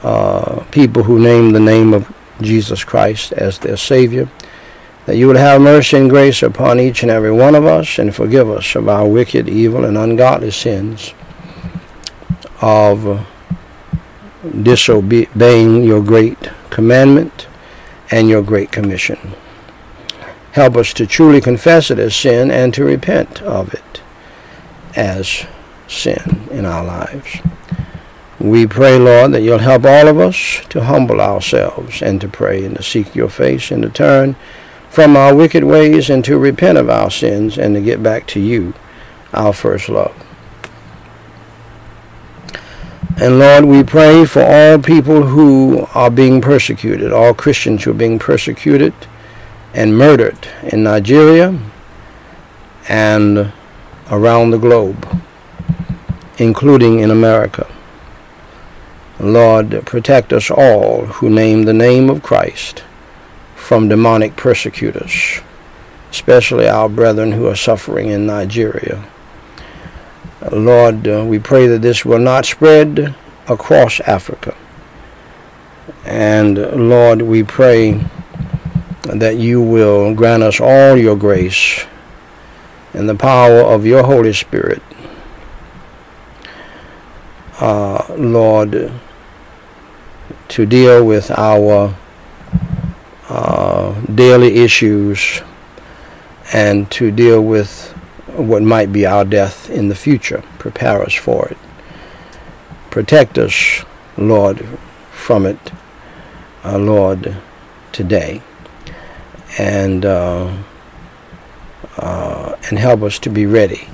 [0.06, 4.30] uh, people who name the name of Jesus Christ as their Savior
[5.07, 8.15] that you would have mercy and grace upon each and every one of us and
[8.15, 11.15] forgive us of our wicked, evil, and ungodly sins
[12.61, 13.26] of
[14.61, 17.48] disobeying your great commandment
[18.11, 19.34] and your great commission.
[20.52, 24.02] Help us to truly confess it as sin and to repent of it
[24.95, 25.48] as
[25.88, 27.40] sin in our lives.
[28.39, 32.65] We pray, Lord, that you'll help all of us to humble ourselves and to pray
[32.65, 34.35] and to seek your face and to turn
[34.89, 38.39] from our wicked ways and to repent of our sins and to get back to
[38.39, 38.73] you,
[39.33, 40.15] our first love.
[43.17, 47.93] And Lord, we pray for all people who are being persecuted, all Christians who are
[47.93, 48.93] being persecuted
[49.73, 51.57] and murdered in Nigeria
[52.89, 53.53] and
[54.11, 55.21] around the globe,
[56.37, 57.65] including in America.
[59.19, 62.83] Lord, protect us all who name the name of Christ
[63.55, 65.41] from demonic persecutors,
[66.11, 69.03] especially our brethren who are suffering in Nigeria.
[70.51, 73.15] Lord, uh, we pray that this will not spread
[73.47, 74.55] across Africa.
[76.03, 76.57] And
[76.89, 78.03] Lord, we pray
[79.03, 81.85] that you will grant us all your grace
[82.93, 84.81] and the power of your Holy Spirit.
[87.59, 88.91] Uh, Lord,
[90.49, 91.95] to deal with our
[93.30, 95.41] uh, daily issues
[96.53, 97.91] and to deal with
[98.35, 100.43] what might be our death in the future.
[100.59, 101.57] Prepare us for it.
[102.91, 103.84] Protect us,
[104.17, 104.65] Lord,
[105.11, 105.72] from it,
[106.63, 107.35] uh, Lord,
[107.91, 108.41] today.
[109.57, 110.55] And, uh,
[111.97, 113.88] uh, and help us to be ready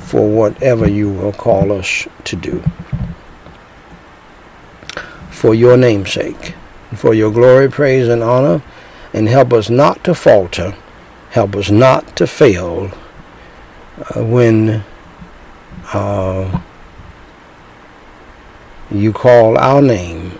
[0.00, 2.62] for whatever you will call us to do.
[5.40, 6.54] For your namesake,
[6.94, 8.62] for your glory, praise, and honor,
[9.14, 10.76] and help us not to falter,
[11.30, 12.90] help us not to fail
[13.96, 14.84] uh, when
[15.94, 16.60] uh,
[18.90, 20.38] you call our name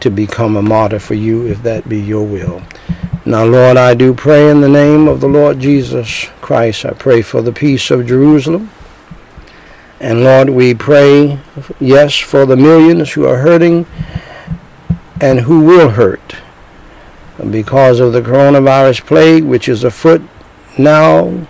[0.00, 2.60] to become a martyr for you, if that be your will.
[3.24, 6.84] Now, Lord, I do pray in the name of the Lord Jesus Christ.
[6.84, 8.68] I pray for the peace of Jerusalem.
[10.02, 11.38] And Lord, we pray,
[11.78, 13.86] yes, for the millions who are hurting
[15.20, 16.34] and who will hurt
[17.52, 20.20] because of the coronavirus plague, which is afoot
[20.76, 21.46] now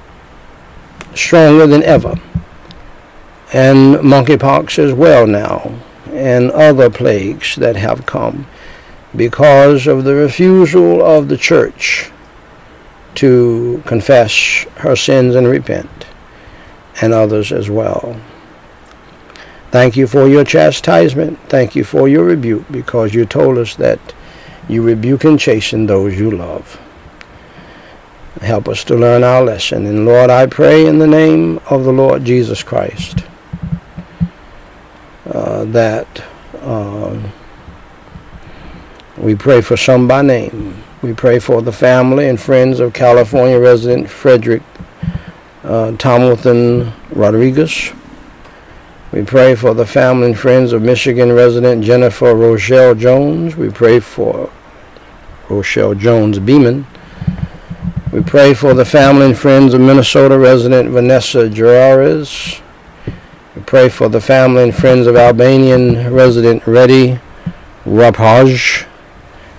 [1.14, 2.20] stronger than ever,
[3.54, 5.74] and monkeypox as well now,
[6.10, 8.46] and other plagues that have come
[9.16, 12.10] because of the refusal of the church
[13.14, 16.06] to confess her sins and repent,
[17.00, 18.20] and others as well.
[19.72, 21.38] Thank you for your chastisement.
[21.48, 23.98] Thank you for your rebuke, because you told us that
[24.68, 26.78] you rebuke and chasten those you love.
[28.42, 29.86] Help us to learn our lesson.
[29.86, 33.24] And Lord, I pray in the name of the Lord Jesus Christ
[35.26, 36.22] uh, that
[36.60, 37.18] uh,
[39.16, 40.82] we pray for some by name.
[41.00, 44.62] We pray for the family and friends of California resident Frederick
[45.64, 47.92] uh, Tomilton Rodriguez.
[49.12, 53.56] We pray for the family and friends of Michigan resident Jennifer Rochelle Jones.
[53.56, 54.50] We pray for
[55.50, 56.86] Rochelle Jones Beeman.
[58.10, 62.62] We pray for the family and friends of Minnesota resident Vanessa Gerarez.
[63.54, 67.20] We pray for the family and friends of Albanian resident Reddy
[67.84, 68.86] Rapaj.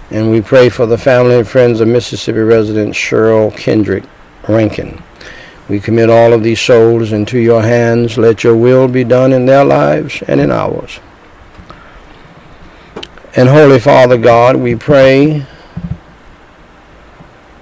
[0.10, 4.06] And we pray for the family and friends of Mississippi resident Cheryl Kendrick
[4.50, 5.04] Rankin.
[5.74, 8.16] We commit all of these souls into your hands.
[8.16, 11.00] Let your will be done in their lives and in ours.
[13.36, 15.48] And Holy Father God, we pray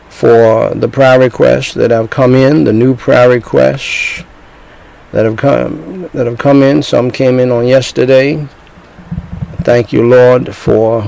[0.10, 4.26] for the prayer requests that have come in, the new prayer requests
[5.14, 6.84] that have come that have come in.
[6.84, 8.46] Some came in on yesterday.
[9.62, 11.04] Thank you, Lord, for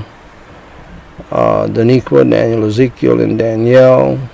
[1.31, 4.29] uh, Daniqua, Daniel Ezekiel, and Danielle,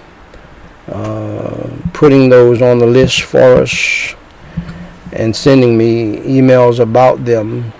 [0.90, 4.16] uh, putting those on the list for us
[5.12, 7.72] and sending me emails about them.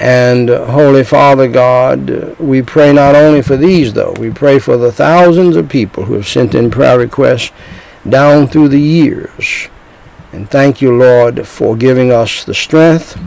[0.00, 4.76] And uh, Holy Father God, we pray not only for these, though, we pray for
[4.76, 7.52] the thousands of people who have sent in prayer requests
[8.08, 9.68] down through the years.
[10.32, 13.18] And thank you, Lord, for giving us the strength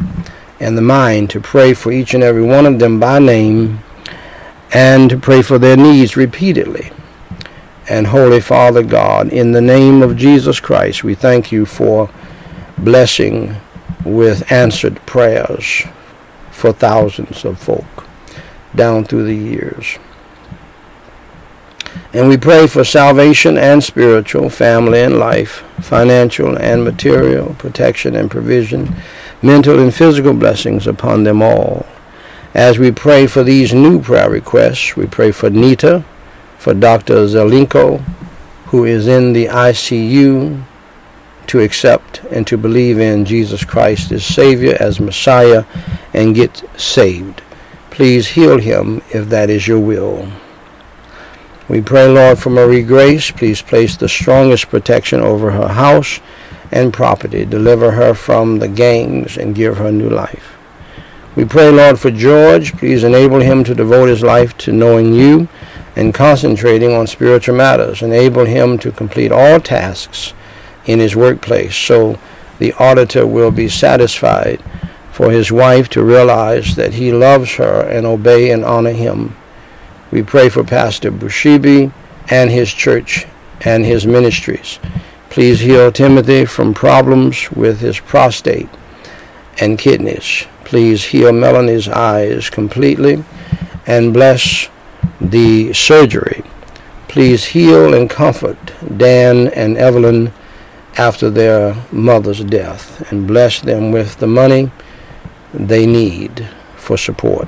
[0.60, 3.80] and the mind to pray for each and every one of them by name
[4.74, 6.92] and to pray for their needs repeatedly.
[7.92, 12.10] And Holy Father God, in the name of Jesus Christ, we thank you for
[12.78, 13.58] blessing
[14.06, 15.84] with answered prayers
[16.52, 18.06] for thousands of folk
[18.74, 20.00] down through the years.
[22.14, 28.32] And we pray for salvation and spiritual, family and life, financial and material, protection and
[28.32, 28.96] provision,
[29.42, 31.86] mental and physical blessings upon them all.
[32.54, 36.06] As we pray for these new prayer requests, we pray for Nita,
[36.62, 37.16] for Dr.
[37.26, 38.02] Zelenko,
[38.68, 40.64] who is in the ICU,
[41.48, 45.66] to accept and to believe in Jesus Christ as Savior, as Messiah,
[46.14, 47.42] and get saved.
[47.90, 50.32] Please heal him if that is your will.
[51.68, 53.32] We pray, Lord, for Marie Grace.
[53.32, 56.20] Please place the strongest protection over her house
[56.72, 57.44] and property.
[57.44, 60.56] Deliver her from the gangs and give her new life.
[61.36, 62.78] We pray, Lord, for George.
[62.78, 65.50] Please enable him to devote his life to knowing you
[65.96, 68.02] and concentrating on spiritual matters.
[68.02, 70.34] Enable him to complete all tasks
[70.86, 72.18] in his workplace so
[72.60, 74.62] the auditor will be satisfied
[75.12, 79.36] for his wife to realize that he loves her and obey and honor him.
[80.12, 81.92] We pray for Pastor Bushibi
[82.30, 83.26] and his church
[83.62, 84.80] and his ministries.
[85.30, 88.70] Please heal Timothy from problems with his prostate
[89.60, 90.46] and kidneys.
[90.64, 93.24] Please heal Melanie's eyes completely
[93.86, 94.70] and bless
[95.20, 96.44] the surgery.
[97.08, 98.58] Please heal and comfort
[98.98, 100.32] Dan and Evelyn
[100.98, 104.72] after their mother's death and bless them with the money
[105.54, 107.48] they need for support.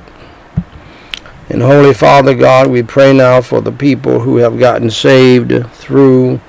[1.48, 6.40] And Holy Father God, we pray now for the people who have gotten saved through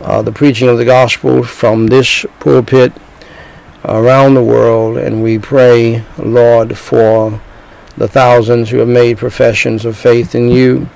[0.00, 2.92] uh, the preaching of the gospel from this pulpit
[3.84, 7.40] around the world, and we pray, Lord, for
[7.96, 10.88] the thousands who have made professions of faith in you.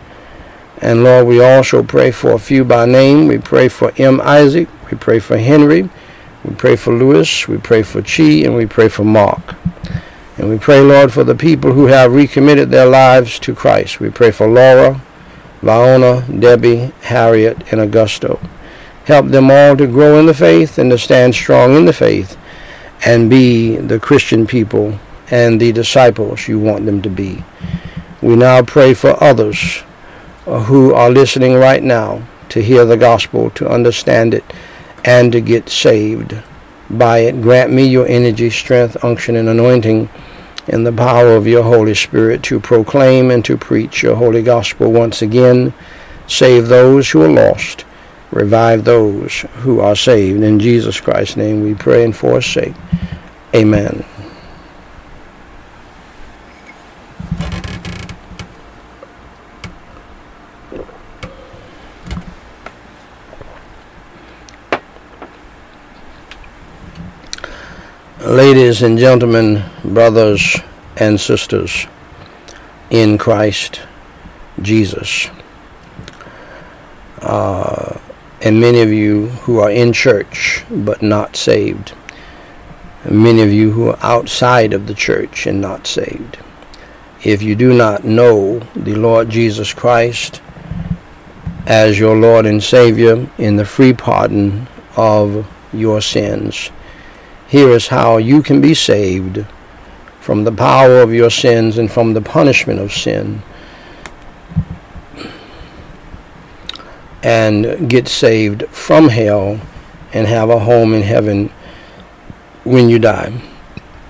[0.81, 3.27] And Lord, we also pray for a few by name.
[3.27, 4.21] We pray for M.
[4.21, 4.69] Isaac.
[4.91, 5.89] We pray for Henry.
[6.45, 7.49] We pray for Lewis.
[7.49, 8.45] We pray for Chi.
[8.45, 9.57] And we pray for Mark.
[10.37, 13.99] And we pray, Lord, for the people who have recommitted their lives to Christ.
[13.99, 15.01] We pray for Laura,
[15.63, 18.39] Vaona, Debbie, Harriet, and Augusto.
[19.07, 22.37] Help them all to grow in the faith and to stand strong in the faith
[23.05, 24.99] and be the Christian people
[25.31, 27.45] and the disciples you want them to be.
[28.23, 29.83] We now pray for others
[30.47, 34.45] uh, who are listening right now to hear the gospel, to understand it,
[35.05, 36.37] and to get saved
[36.91, 37.41] by it.
[37.41, 40.09] Grant me your energy, strength, unction, and anointing
[40.67, 44.91] in the power of your Holy Spirit to proclaim and to preach your holy gospel
[44.93, 45.73] once again.
[46.27, 47.85] Save those who are lost.
[48.31, 50.43] Revive those who are saved.
[50.43, 52.75] In Jesus Christ's name we pray and for sake.
[53.55, 54.05] Amen.
[68.29, 70.59] Ladies and gentlemen, brothers
[70.99, 71.87] and sisters
[72.91, 73.81] in Christ
[74.61, 75.31] Jesus,
[77.23, 77.99] uh,
[78.43, 81.95] and many of you who are in church but not saved,
[83.09, 86.37] many of you who are outside of the church and not saved.
[87.25, 90.43] If you do not know the Lord Jesus Christ
[91.65, 94.69] as your Lord and Savior in the free pardon
[94.99, 96.71] of your sins,
[97.49, 99.47] here is how you can be saved
[100.21, 103.43] from the power of your sins and from the punishment of sin.
[107.23, 109.61] And get saved from hell
[110.13, 111.51] and have a home in heaven
[112.65, 113.41] when you die.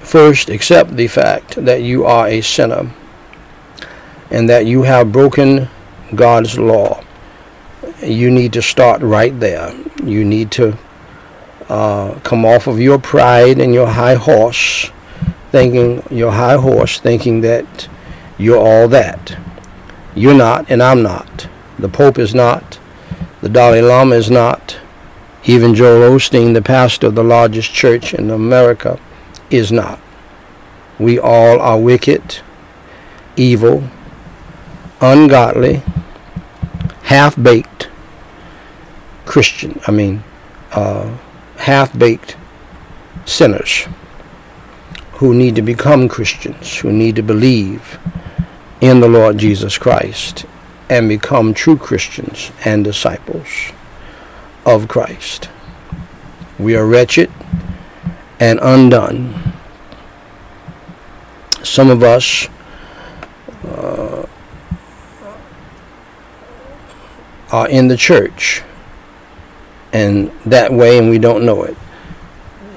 [0.01, 2.90] First, accept the fact that you are a sinner
[4.31, 5.69] and that you have broken
[6.15, 7.05] God's law.
[8.02, 9.73] You need to start right there.
[10.02, 10.77] You need to
[11.69, 14.90] uh, come off of your pride and your high horse,
[15.51, 17.89] thinking your high horse, thinking that
[18.39, 19.36] you're all that.
[20.15, 21.49] You're not, and I'm not.
[21.78, 22.78] The Pope is not.
[23.40, 24.78] The Dalai Lama is not.
[25.45, 28.99] Even Joel Osteen, the pastor of the largest church in America,
[29.51, 30.01] is not.
[30.99, 32.40] We all are wicked,
[33.36, 33.85] evil,
[35.01, 35.82] ungodly,
[37.03, 37.89] half baked
[39.24, 39.81] Christian.
[39.86, 40.24] I mean,
[40.73, 41.16] uh,
[41.59, 42.36] half baked
[43.26, 43.86] sinners
[45.12, 47.98] who need to become Christians, who need to believe
[48.80, 50.47] in the Lord Jesus Christ
[50.89, 53.48] and become true Christians and disciples
[54.64, 55.48] of Christ.
[56.59, 57.30] We are wretched
[58.40, 59.52] and undone.
[61.62, 62.48] Some of us
[63.64, 64.26] uh,
[67.51, 68.62] are in the church
[69.93, 71.77] and that way and we don't know it.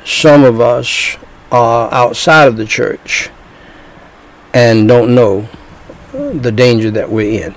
[0.05, 1.17] Some of us
[1.51, 3.29] are outside of the church
[4.53, 5.47] and don't know
[6.13, 7.55] the danger that we're in.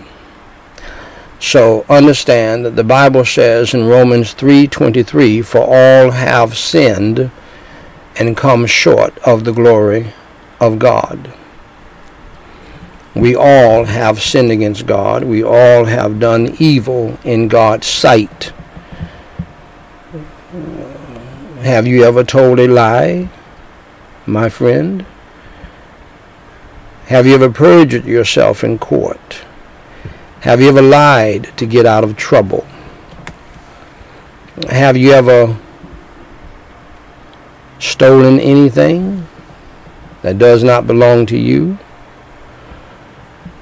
[1.45, 7.31] So understand that the Bible says in Romans 3:23 for all have sinned
[8.17, 10.15] and come short of the glory
[10.59, 11.33] of God.
[13.15, 15.25] We all have sinned against God.
[15.25, 18.54] We all have done evil in God's sight.
[21.63, 23.29] Have you ever told a lie,
[24.25, 25.05] my friend?
[27.07, 29.45] Have you ever perjured yourself in court?
[30.43, 32.65] Have you ever lied to get out of trouble?
[34.69, 35.57] Have you ever
[37.81, 39.27] stolen anything
[40.23, 41.79] that does not belong to you?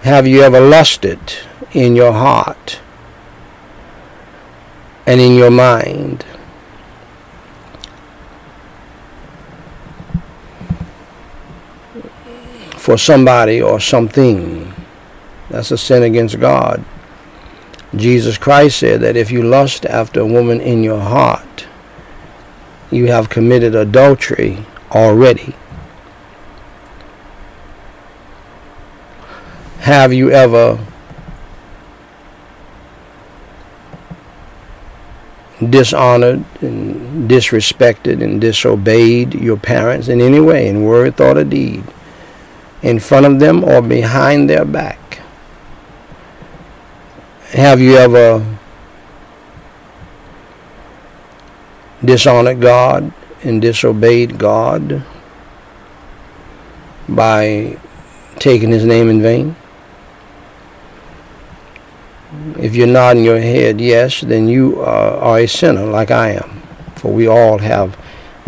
[0.03, 1.21] Have you ever lusted
[1.73, 2.81] in your heart
[5.07, 6.27] and in your mind?
[12.83, 14.75] For somebody or something.
[15.49, 16.85] That's a sin against God.
[17.95, 21.69] Jesus Christ said that if you lust after a woman in your heart,
[22.91, 25.55] you have committed adultery already.
[29.83, 30.85] Have you ever
[35.71, 41.85] dishonored and disrespected and disobeyed your parents in any way, in word, thought, or deed?
[42.83, 45.21] In front of them or behind their back?
[47.53, 48.45] Have you ever
[52.05, 55.05] dishonored God and disobeyed God
[57.09, 57.79] by
[58.37, 59.57] taking his name in vain?
[62.59, 66.63] If you're nodding your head yes, then you are, are a sinner like I am.
[66.97, 67.99] For we all have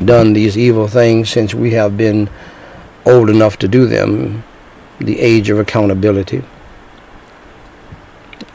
[0.03, 2.31] done these evil things since we have been
[3.07, 4.45] old enough to do them,
[4.99, 6.43] the age of accountability.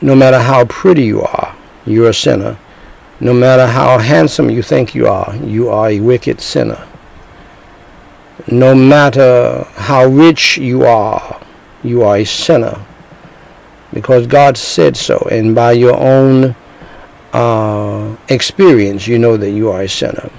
[0.01, 1.55] No matter how pretty you are,
[1.85, 2.57] you're a sinner.
[3.19, 6.87] No matter how handsome you think you are, you are a wicked sinner.
[8.47, 11.41] No matter how rich you are,
[11.83, 12.85] you are a sinner.
[13.93, 16.55] Because God said so, and by your own
[17.33, 20.31] uh, experience, you know that you are a sinner.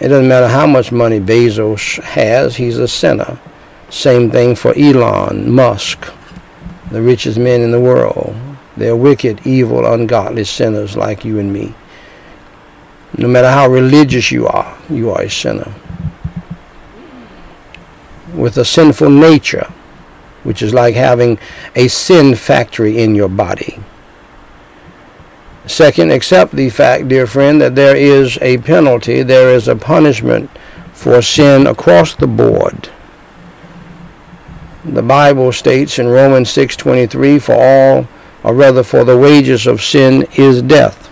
[0.00, 3.38] It doesn't matter how much money Bezos has, he's a sinner.
[3.90, 6.10] Same thing for Elon Musk,
[6.90, 8.34] the richest men in the world.
[8.78, 11.74] They're wicked, evil, ungodly sinners like you and me.
[13.18, 15.70] No matter how religious you are, you are a sinner.
[18.32, 19.70] With a sinful nature,
[20.44, 21.38] which is like having
[21.76, 23.78] a sin factory in your body.
[25.70, 30.50] Second, accept the fact, dear friend, that there is a penalty, there is a punishment
[30.92, 32.88] for sin across the board.
[34.84, 38.08] The Bible states in Romans 6:23 for all
[38.42, 41.09] or rather for the wages of sin is death.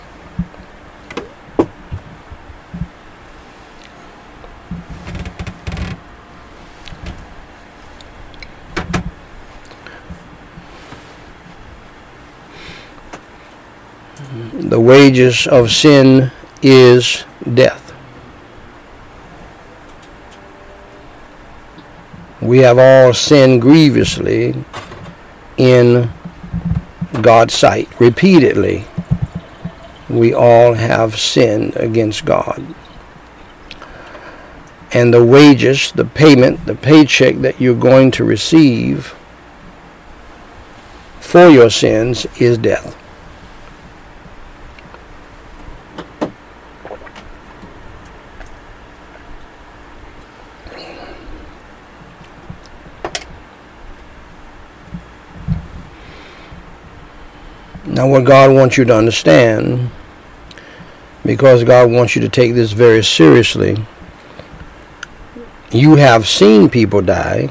[14.78, 16.30] The wages of sin
[16.62, 17.92] is death.
[22.40, 24.54] We have all sinned grievously
[25.56, 26.08] in
[27.20, 27.88] God's sight.
[27.98, 28.84] Repeatedly,
[30.08, 32.64] we all have sinned against God.
[34.92, 39.16] And the wages, the payment, the paycheck that you're going to receive
[41.18, 42.97] for your sins is death.
[57.98, 59.90] Now, what God wants you to understand,
[61.24, 63.76] because God wants you to take this very seriously,
[65.72, 67.50] you have seen people die,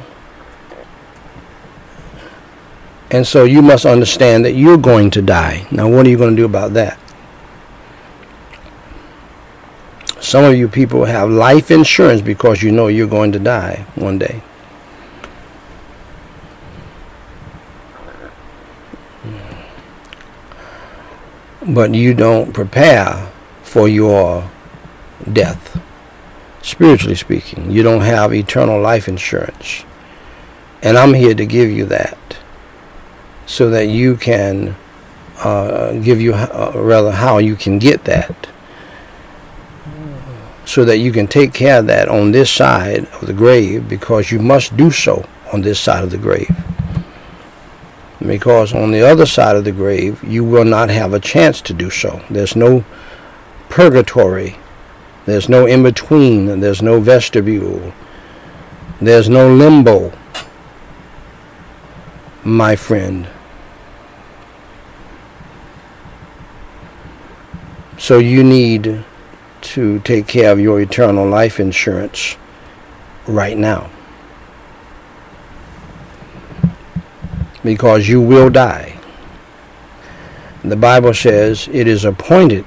[3.11, 5.67] and so you must understand that you're going to die.
[5.69, 6.97] Now, what are you going to do about that?
[10.21, 14.17] Some of you people have life insurance because you know you're going to die one
[14.17, 14.41] day.
[21.67, 23.31] But you don't prepare
[23.63, 24.49] for your
[25.31, 25.81] death.
[26.61, 29.83] Spiritually speaking, you don't have eternal life insurance.
[30.81, 32.37] And I'm here to give you that
[33.45, 34.75] so that you can
[35.39, 38.47] uh, give you, uh, rather, how you can get that
[40.65, 44.31] so that you can take care of that on this side of the grave because
[44.31, 46.53] you must do so on this side of the grave
[48.19, 51.73] because on the other side of the grave you will not have a chance to
[51.73, 52.21] do so.
[52.29, 52.83] There's no
[53.69, 54.55] purgatory,
[55.25, 57.93] there's no in between, there's no vestibule,
[58.99, 60.11] there's no limbo,
[62.43, 63.27] my friend.
[67.97, 69.03] So you need
[69.61, 72.37] to take care of your eternal life insurance
[73.27, 73.89] right now.
[77.67, 78.97] Because you will die.
[80.63, 82.65] The Bible says it is appointed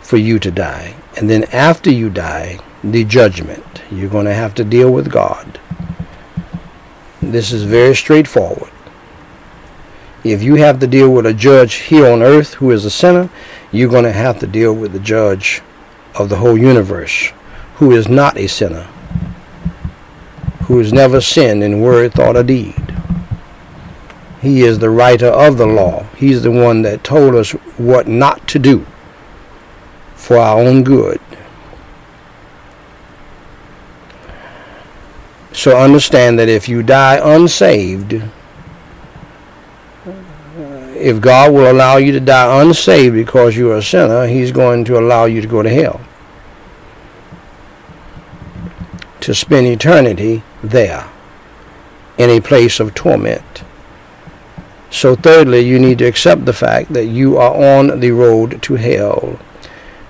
[0.00, 0.96] for you to die.
[1.18, 3.82] And then after you die, the judgment.
[3.90, 5.60] You're going to have to deal with God.
[7.20, 8.72] This is very straightforward.
[10.24, 13.28] If you have to deal with a judge here on earth who is a sinner,
[13.70, 15.60] you're going to have to deal with the judge
[16.14, 17.30] of the whole universe
[17.74, 18.88] who is not a sinner,
[20.62, 22.99] who has never sinned in word, thought, or deed.
[24.40, 26.04] He is the writer of the law.
[26.16, 28.86] He's the one that told us what not to do
[30.14, 31.20] for our own good.
[35.52, 38.22] So understand that if you die unsaved,
[40.96, 44.98] if God will allow you to die unsaved because you're a sinner, He's going to
[44.98, 46.00] allow you to go to hell.
[49.20, 51.10] To spend eternity there
[52.16, 53.64] in a place of torment.
[54.90, 58.74] So thirdly, you need to accept the fact that you are on the road to
[58.74, 59.38] hell.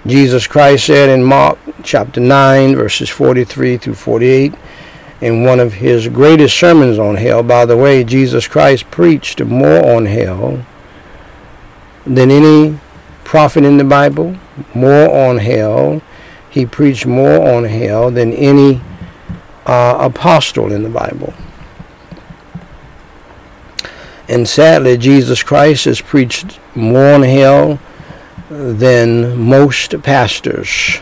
[0.06, 4.54] Jesus Christ said in Mark chapter 9, verses 43 through 48,
[5.20, 7.42] in one of his greatest sermons on hell.
[7.42, 10.64] By the way, Jesus Christ preached more on hell
[12.06, 12.80] than any
[13.22, 14.36] prophet in the Bible,
[14.74, 16.00] more on hell.
[16.48, 18.80] He preached more on hell than any
[19.66, 21.34] uh, apostle in the Bible.
[24.30, 27.80] And sadly, Jesus Christ has preached more on hell
[28.48, 31.00] than most pastors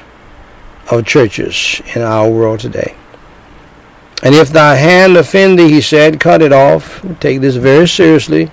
[0.91, 2.95] of churches in our world today.
[4.23, 7.05] And if thy hand offend thee, he said, cut it off.
[7.21, 8.51] Take this very seriously.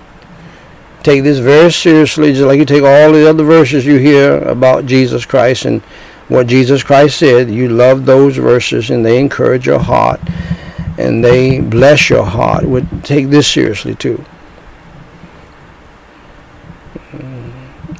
[1.02, 4.84] Take this very seriously, just like you take all the other verses you hear about
[4.84, 5.80] Jesus Christ and
[6.28, 7.48] what Jesus Christ said.
[7.50, 10.20] You love those verses and they encourage your heart
[10.98, 12.64] and they bless your heart.
[12.64, 14.22] Would take this seriously too.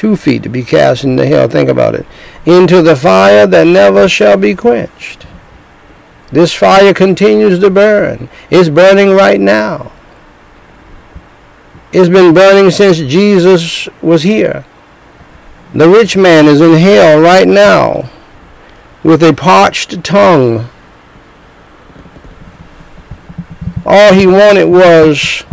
[0.00, 1.46] Two feet to be cast into hell.
[1.46, 2.06] Think about it.
[2.46, 5.26] Into the fire that never shall be quenched.
[6.32, 8.30] This fire continues to burn.
[8.48, 9.92] It's burning right now.
[11.92, 14.64] It's been burning since Jesus was here.
[15.74, 18.08] The rich man is in hell right now
[19.02, 20.70] with a parched tongue.
[23.84, 25.44] All he wanted was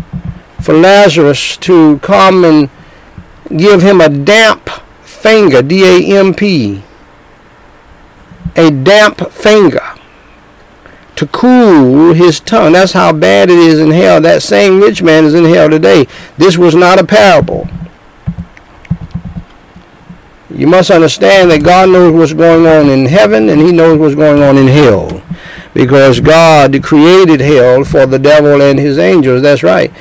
[0.61, 2.69] for Lazarus to come and
[3.56, 4.69] give him a damp
[5.03, 6.84] finger, D A M P,
[8.56, 9.94] a damp finger
[11.15, 12.74] to cool his tongue.
[12.74, 14.22] That's how bad it is in hell.
[14.22, 16.07] That same rich man is in hell today.
[16.38, 17.68] This was not a parable.
[20.49, 24.15] You must understand that God knows what's going on in heaven and he knows what's
[24.15, 25.22] going on in hell.
[25.74, 29.41] Because God created hell for the devil and his angels.
[29.41, 29.91] That's right.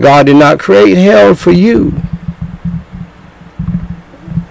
[0.00, 2.00] God did not create hell for you,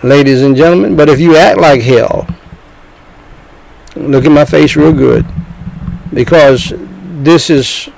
[0.04, 0.96] ladies and gentlemen.
[0.96, 2.28] But if you act like hell,
[3.96, 5.26] look at my face real good
[6.14, 6.74] because
[7.22, 7.90] this is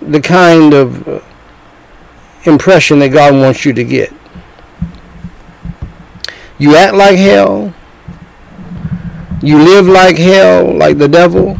[0.00, 1.20] the kind of uh,
[2.44, 4.12] impression that God wants you to get.
[6.58, 7.74] You act like hell.
[9.42, 11.58] You live like hell, like the devil.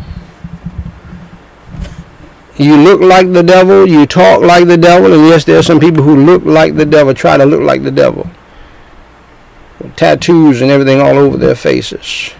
[2.57, 3.89] You look like the devil.
[3.89, 5.13] You talk like the devil.
[5.13, 7.83] And yes, there are some people who look like the devil, try to look like
[7.83, 8.29] the devil.
[9.97, 12.31] Tattoos and everything all over their faces.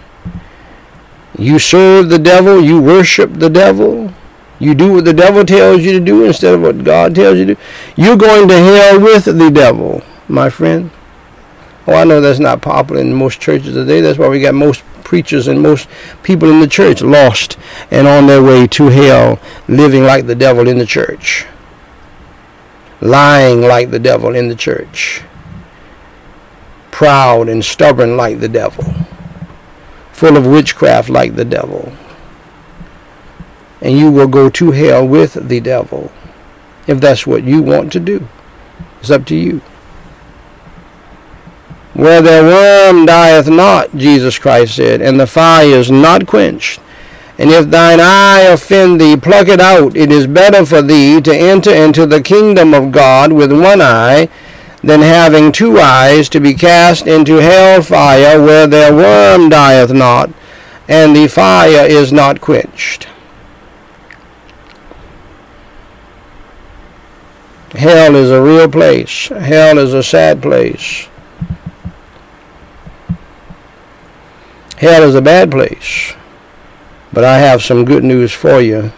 [1.37, 4.13] You serve the devil, you worship the devil,
[4.59, 7.45] you do what the devil tells you to do instead of what God tells you
[7.45, 7.61] to do.
[7.95, 10.91] You're going to hell with the devil, my friend.
[11.85, 13.99] Oh, I know that's not popular in most churches today.
[13.99, 15.89] That's why we got most preachers and most
[16.23, 17.57] people in the church lost
[17.91, 19.37] and on their way to hell,
[19.67, 21.45] living like the devil in the church,
[23.01, 25.21] lying like the devil in the church,
[26.93, 28.85] proud and stubborn like the devil
[30.13, 31.91] full of witchcraft like the devil.
[33.81, 36.11] And you will go to hell with the devil
[36.87, 38.25] if that's what you want to do.
[39.01, 39.61] It's up to you.
[41.93, 46.79] Where the worm dieth not, Jesus Christ said, and the fire is not quenched.
[47.37, 49.97] And if thine eye offend thee, pluck it out.
[49.97, 54.29] It is better for thee to enter into the kingdom of God with one eye
[54.83, 60.29] than having two eyes to be cast into hell fire where their worm dieth not,
[60.89, 63.07] and the fire is not quenched.
[67.71, 69.29] Hell is a real place.
[69.29, 71.07] Hell is a sad place.
[74.77, 76.13] Hell is a bad place.
[77.11, 78.91] But I have some good news for you.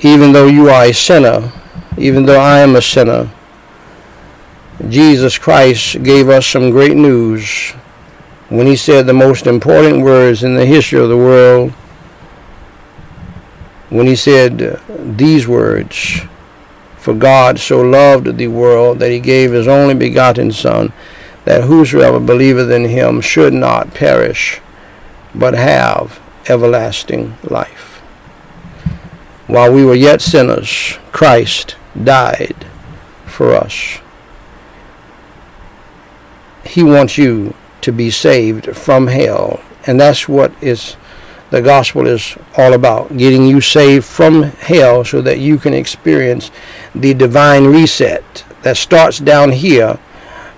[0.00, 1.52] Even though you are a sinner,
[1.96, 3.30] even though I am a sinner.
[4.88, 7.72] Jesus Christ gave us some great news
[8.48, 11.70] when he said the most important words in the history of the world.
[13.90, 14.80] When he said
[15.18, 16.22] these words,
[16.96, 20.92] For God so loved the world that he gave his only begotten Son,
[21.44, 24.60] that whosoever believeth in him should not perish,
[25.34, 27.98] but have everlasting life.
[29.46, 32.66] While we were yet sinners, Christ died
[33.26, 33.98] for us.
[36.64, 39.60] He wants you to be saved from hell.
[39.86, 40.96] And that's what is
[41.50, 46.50] the gospel is all about, getting you saved from hell so that you can experience
[46.94, 49.98] the divine reset that starts down here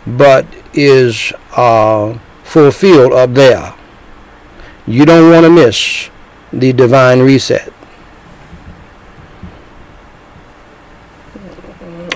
[0.07, 0.45] but
[0.75, 3.75] is uh, fulfilled up there.
[4.87, 6.11] You don't want to miss
[6.53, 7.73] the divine reset.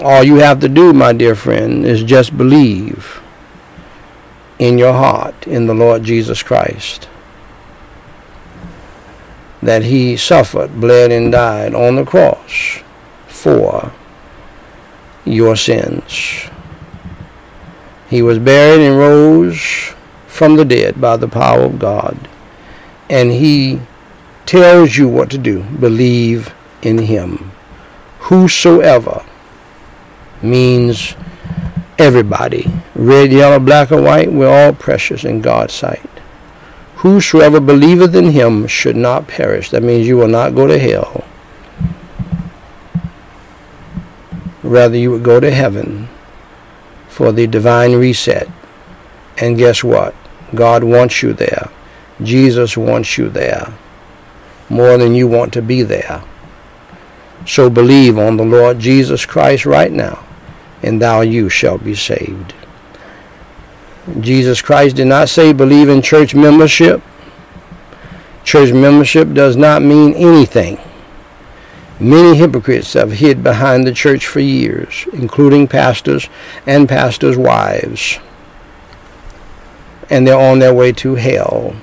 [0.06, 3.20] All you have to do, my dear friend, is just believe
[4.56, 7.08] in your heart in the Lord Jesus Christ
[9.60, 12.84] that he suffered, bled, and died on the cross
[13.26, 13.90] for
[15.24, 16.50] your sins.
[18.08, 19.92] He was buried and rose
[20.28, 22.28] from the dead by the power of God.
[23.10, 23.80] And he
[24.44, 25.64] tells you what to do.
[25.64, 27.50] Believe in him.
[28.30, 29.24] Whosoever
[30.42, 31.14] means
[31.98, 32.70] everybody.
[32.94, 36.08] Red, yellow, black, or white, we're all precious in God's sight.
[36.96, 39.70] Whosoever believeth in him should not perish.
[39.70, 41.24] That means you will not go to hell.
[44.62, 46.08] Rather, you would go to heaven
[47.08, 48.48] for the divine reset.
[49.38, 50.14] And guess what?
[50.54, 51.70] God wants you there.
[52.22, 53.72] Jesus wants you there
[54.68, 56.22] more than you want to be there.
[57.46, 60.25] So believe on the Lord Jesus Christ right now,
[60.82, 62.54] and thou you shall be saved.
[64.20, 67.02] Jesus Christ did not say believe in church membership.
[68.44, 70.78] Church membership does not mean anything.
[71.98, 76.28] Many hypocrites have hid behind the church for years, including pastors
[76.66, 78.18] and pastors' wives.
[80.10, 81.74] And they're on their way to hell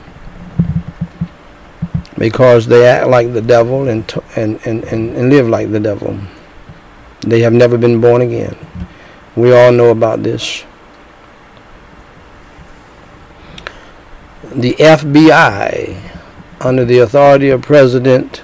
[2.18, 4.06] because they act like the devil and,
[4.36, 6.18] and, and, and, live like the devil.
[7.22, 8.56] They have never been born again.
[9.36, 10.64] We all know about this.
[14.54, 16.12] The FBI,
[16.62, 18.44] under the authority of President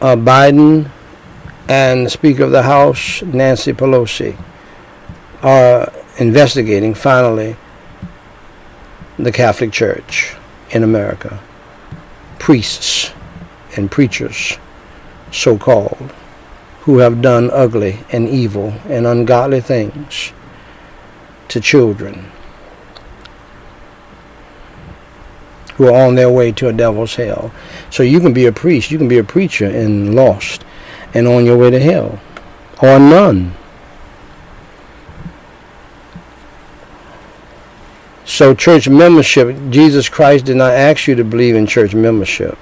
[0.00, 0.90] uh, Biden
[1.68, 4.36] and Speaker of the House Nancy Pelosi
[5.42, 7.56] are investigating finally
[9.18, 10.36] the Catholic Church
[10.70, 11.40] in America.
[12.38, 13.12] Priests
[13.76, 14.58] and preachers,
[15.32, 16.12] so called,
[16.82, 20.32] who have done ugly and evil and ungodly things
[21.46, 22.30] to children
[25.76, 27.52] who are on their way to a devil's hell.
[27.90, 30.64] So you can be a priest, you can be a preacher and lost
[31.14, 32.20] and on your way to hell.
[32.82, 33.54] Or none.
[38.24, 42.58] So church membership, Jesus Christ did not ask you to believe in church membership.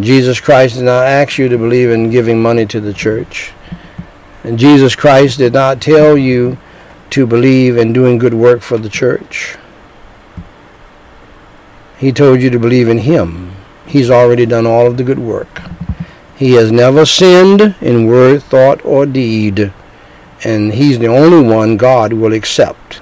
[0.00, 3.52] Jesus Christ did not ask you to believe in giving money to the church.
[4.42, 6.58] And Jesus Christ did not tell you
[7.10, 9.56] to believe in doing good work for the church.
[11.96, 13.52] He told you to believe in Him.
[13.86, 15.62] He's already done all of the good work.
[16.36, 19.72] He has never sinned in word, thought, or deed.
[20.42, 23.00] And He's the only one God will accept.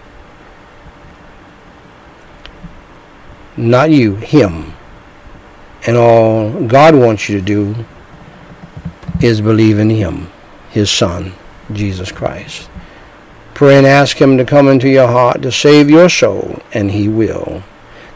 [3.56, 4.71] Not you, Him.
[5.86, 7.84] And all God wants you to do
[9.20, 10.30] is believe in Him,
[10.70, 11.32] His Son,
[11.72, 12.68] Jesus Christ.
[13.54, 17.08] Pray and ask Him to come into your heart to save your soul, and He
[17.08, 17.62] will.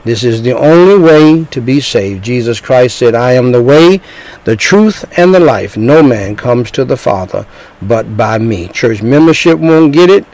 [0.06, 2.24] This is the only way to be saved.
[2.24, 4.00] Jesus Christ said, I am the way,
[4.44, 5.76] the truth, and the life.
[5.76, 7.44] No man comes to the Father
[7.82, 8.68] but by me.
[8.68, 10.24] Church membership won't get it.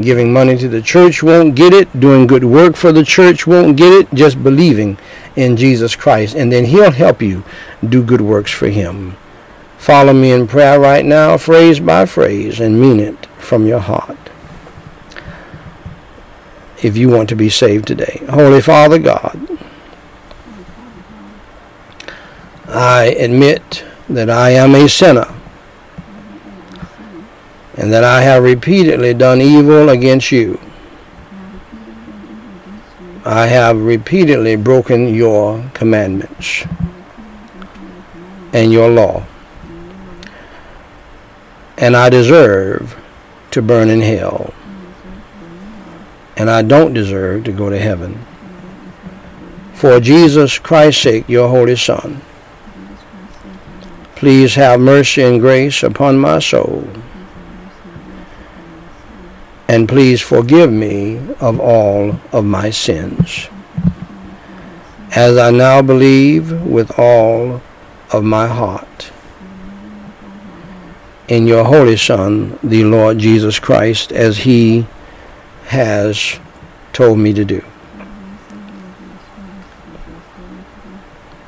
[0.00, 1.98] Giving money to the church won't get it.
[1.98, 4.14] Doing good work for the church won't get it.
[4.14, 4.98] Just believing
[5.36, 6.34] in Jesus Christ.
[6.34, 7.44] And then He'll help you
[7.86, 9.16] do good works for Him.
[9.78, 14.18] Follow me in prayer right now, phrase by phrase, and mean it from your heart
[16.82, 18.22] if you want to be saved today.
[18.28, 19.58] Holy Father God,
[22.68, 25.32] I admit that I am a sinner
[27.76, 30.60] and that I have repeatedly done evil against you.
[33.24, 36.64] I have repeatedly broken your commandments
[38.52, 39.24] and your law.
[41.76, 42.96] And I deserve
[43.50, 44.54] to burn in hell
[46.36, 48.24] and I don't deserve to go to heaven.
[49.72, 52.20] For Jesus Christ's sake, your Holy Son,
[54.14, 56.86] please have mercy and grace upon my soul
[59.68, 63.48] and please forgive me of all of my sins.
[65.14, 67.62] As I now believe with all
[68.12, 69.10] of my heart
[71.28, 74.86] in your Holy Son, the Lord Jesus Christ, as he
[75.66, 76.38] has
[76.92, 77.64] told me to do.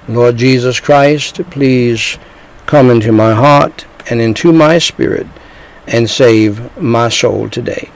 [0.09, 2.19] Lord Jesus Christ, please
[2.67, 5.27] come into my heart and into my spirit
[5.87, 7.91] and save my soul today.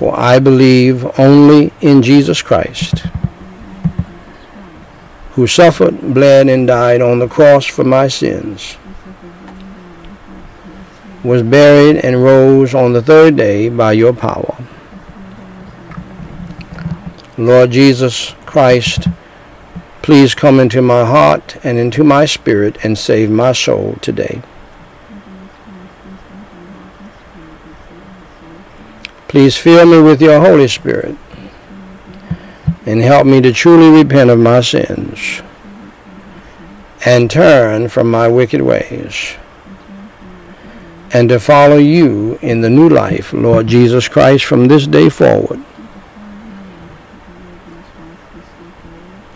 [0.00, 3.00] For I believe only in Jesus Christ,
[5.32, 8.78] who suffered, bled, and died on the cross for my sins,
[11.22, 14.56] was buried, and rose on the third day by your power.
[17.36, 19.06] Lord Jesus Christ,
[20.00, 24.40] please come into my heart and into my spirit and save my soul today.
[29.30, 31.16] Please fill me with your Holy Spirit
[32.84, 35.40] and help me to truly repent of my sins
[37.06, 39.36] and turn from my wicked ways
[41.12, 45.62] and to follow you in the new life, Lord Jesus Christ, from this day forward.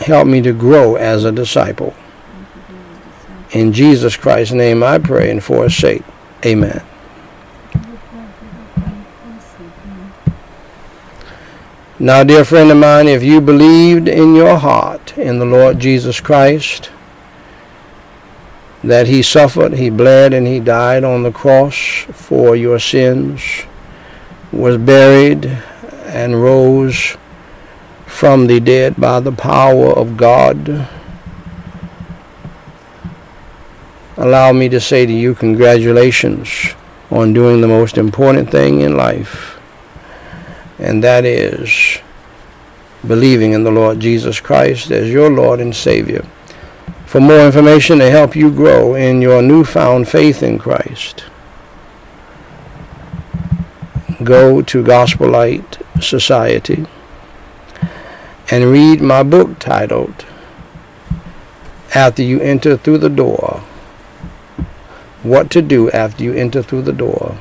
[0.00, 1.94] Help me to grow as a disciple.
[3.52, 6.02] In Jesus Christ's name I pray and for his sake.
[6.44, 6.84] Amen.
[12.00, 16.18] Now, dear friend of mine, if you believed in your heart in the Lord Jesus
[16.18, 16.90] Christ,
[18.82, 23.62] that he suffered, he bled, and he died on the cross for your sins,
[24.50, 25.46] was buried,
[26.06, 27.16] and rose
[28.06, 30.88] from the dead by the power of God,
[34.16, 36.74] allow me to say to you, congratulations
[37.12, 39.53] on doing the most important thing in life
[40.78, 41.98] and that is
[43.06, 46.24] believing in the Lord Jesus Christ as your Lord and Savior.
[47.06, 51.24] For more information to help you grow in your newfound faith in Christ,
[54.22, 56.86] go to Gospel Light Society
[58.50, 60.24] and read my book titled
[61.94, 63.62] After You Enter Through the Door
[65.22, 67.38] What to Do After You Enter Through the Door.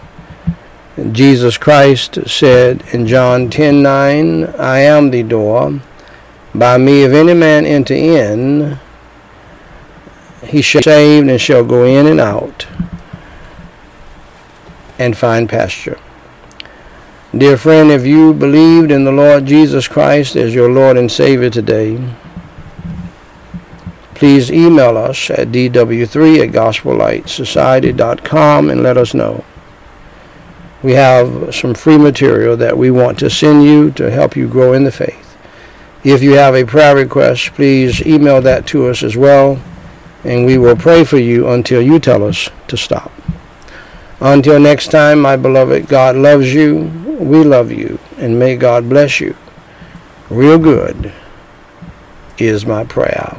[1.11, 5.79] Jesus Christ said in John 10:9, I am the door.
[6.53, 8.77] By me, if any man enter in,
[10.45, 12.67] he shall be saved and shall go in and out
[14.99, 15.97] and find pasture.
[17.35, 21.49] Dear friend, if you believed in the Lord Jesus Christ as your Lord and Savior
[21.49, 21.97] today,
[24.13, 29.43] please email us at dw3 at gospellightsociety.com and let us know
[30.84, 34.73] we have some free material that we want to send you to help you grow
[34.73, 35.38] in the faith.
[36.03, 39.61] If you have a prayer request, please email that to us as well,
[40.26, 43.11] and we will pray for you until you tell us to stop.
[44.19, 49.22] Until next time, my beloved, God loves you, we love you, and may God bless
[49.22, 49.35] you.
[50.30, 51.14] Real good
[52.38, 53.38] is my prayer.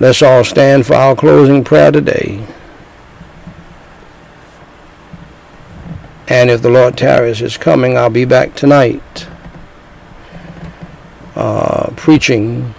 [0.00, 2.46] Let's all stand for our closing prayer today.
[6.32, 9.28] And if the Lord tarries is coming, I'll be back tonight
[11.36, 12.74] uh, preaching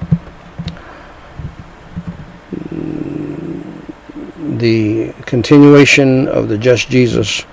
[4.57, 7.45] the continuation of the Just Jesus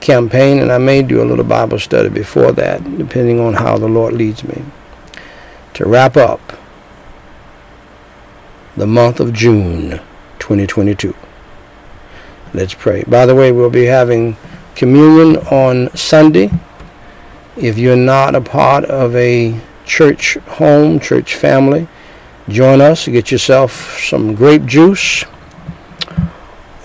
[0.00, 3.88] campaign, and I may do a little Bible study before that, depending on how the
[3.88, 4.64] Lord leads me.
[5.74, 6.40] To wrap up
[8.76, 10.00] the month of June
[10.40, 11.14] 2022.
[12.52, 13.04] Let's pray.
[13.04, 14.36] By the way, we'll be having
[14.78, 16.50] communion on Sunday.
[17.56, 21.88] If you're not a part of a church home, church family,
[22.48, 23.08] join us.
[23.08, 25.24] Get yourself some grape juice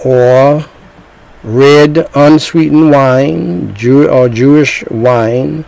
[0.04, 0.66] or
[1.44, 5.64] red unsweetened wine Jew- or Jewish wine,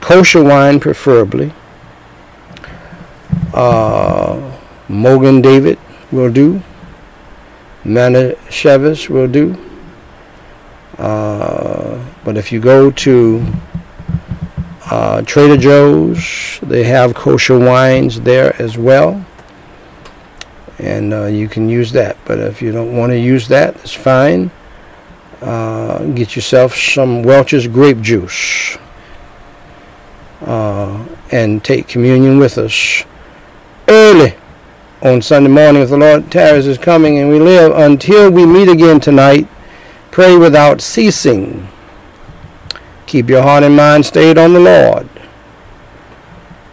[0.00, 1.52] kosher wine preferably.
[3.54, 4.50] Uh,
[4.88, 5.78] Mogen David
[6.10, 6.60] will do.
[7.84, 9.56] Manischewitz will do.
[10.98, 13.44] Uh, but if you go to
[14.90, 19.24] uh, Trader Joe's, they have kosher wines there as well.
[20.78, 22.16] And uh, you can use that.
[22.24, 24.50] But if you don't want to use that, it's fine.
[25.40, 28.76] Uh, get yourself some Welch's grape juice.
[30.40, 33.04] Uh, and take communion with us
[33.88, 34.34] early
[35.02, 38.68] on Sunday morning if the Lord tarries is coming and we live until we meet
[38.68, 39.48] again tonight.
[40.12, 41.68] Pray without ceasing.
[43.06, 45.08] Keep your heart and mind stayed on the Lord.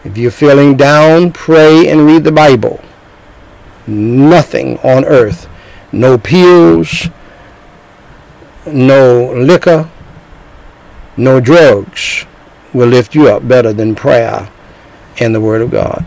[0.04, 2.84] If you're feeling down, pray and read the Bible.
[3.86, 5.48] Nothing on earth,
[5.90, 7.08] no pills,
[8.66, 9.90] no liquor,
[11.16, 12.26] no drugs
[12.74, 14.50] will lift you up better than prayer
[15.18, 16.04] and the Word of God.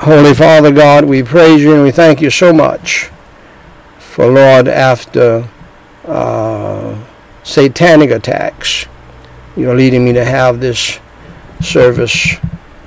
[0.00, 3.10] Holy Father God, we praise you and we thank you so much
[3.98, 5.48] for, Lord, after
[6.04, 6.98] uh,
[7.42, 8.86] satanic attacks,
[9.56, 10.98] you're leading me to have this
[11.60, 12.36] service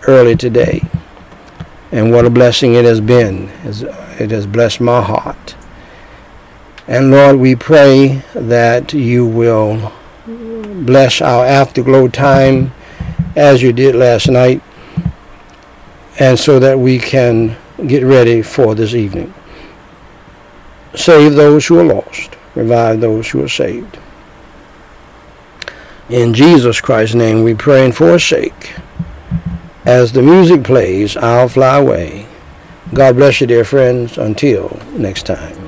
[0.08, 0.82] early today.
[1.92, 3.50] And what a blessing it has been.
[3.64, 5.56] It has blessed my heart.
[6.88, 9.94] And Lord, we pray that you will
[10.26, 12.74] bless our afterglow time
[13.36, 14.62] as you did last night,
[16.20, 17.56] and so that we can
[17.88, 19.34] get ready for this evening.
[20.96, 24.00] Save those who are lost, revive those who are saved.
[26.10, 28.76] In Jesus Christ's name we pray and forsake.
[29.86, 32.28] As the music plays, I'll fly away.
[32.94, 34.18] God bless you, dear friends.
[34.18, 35.63] Until next time.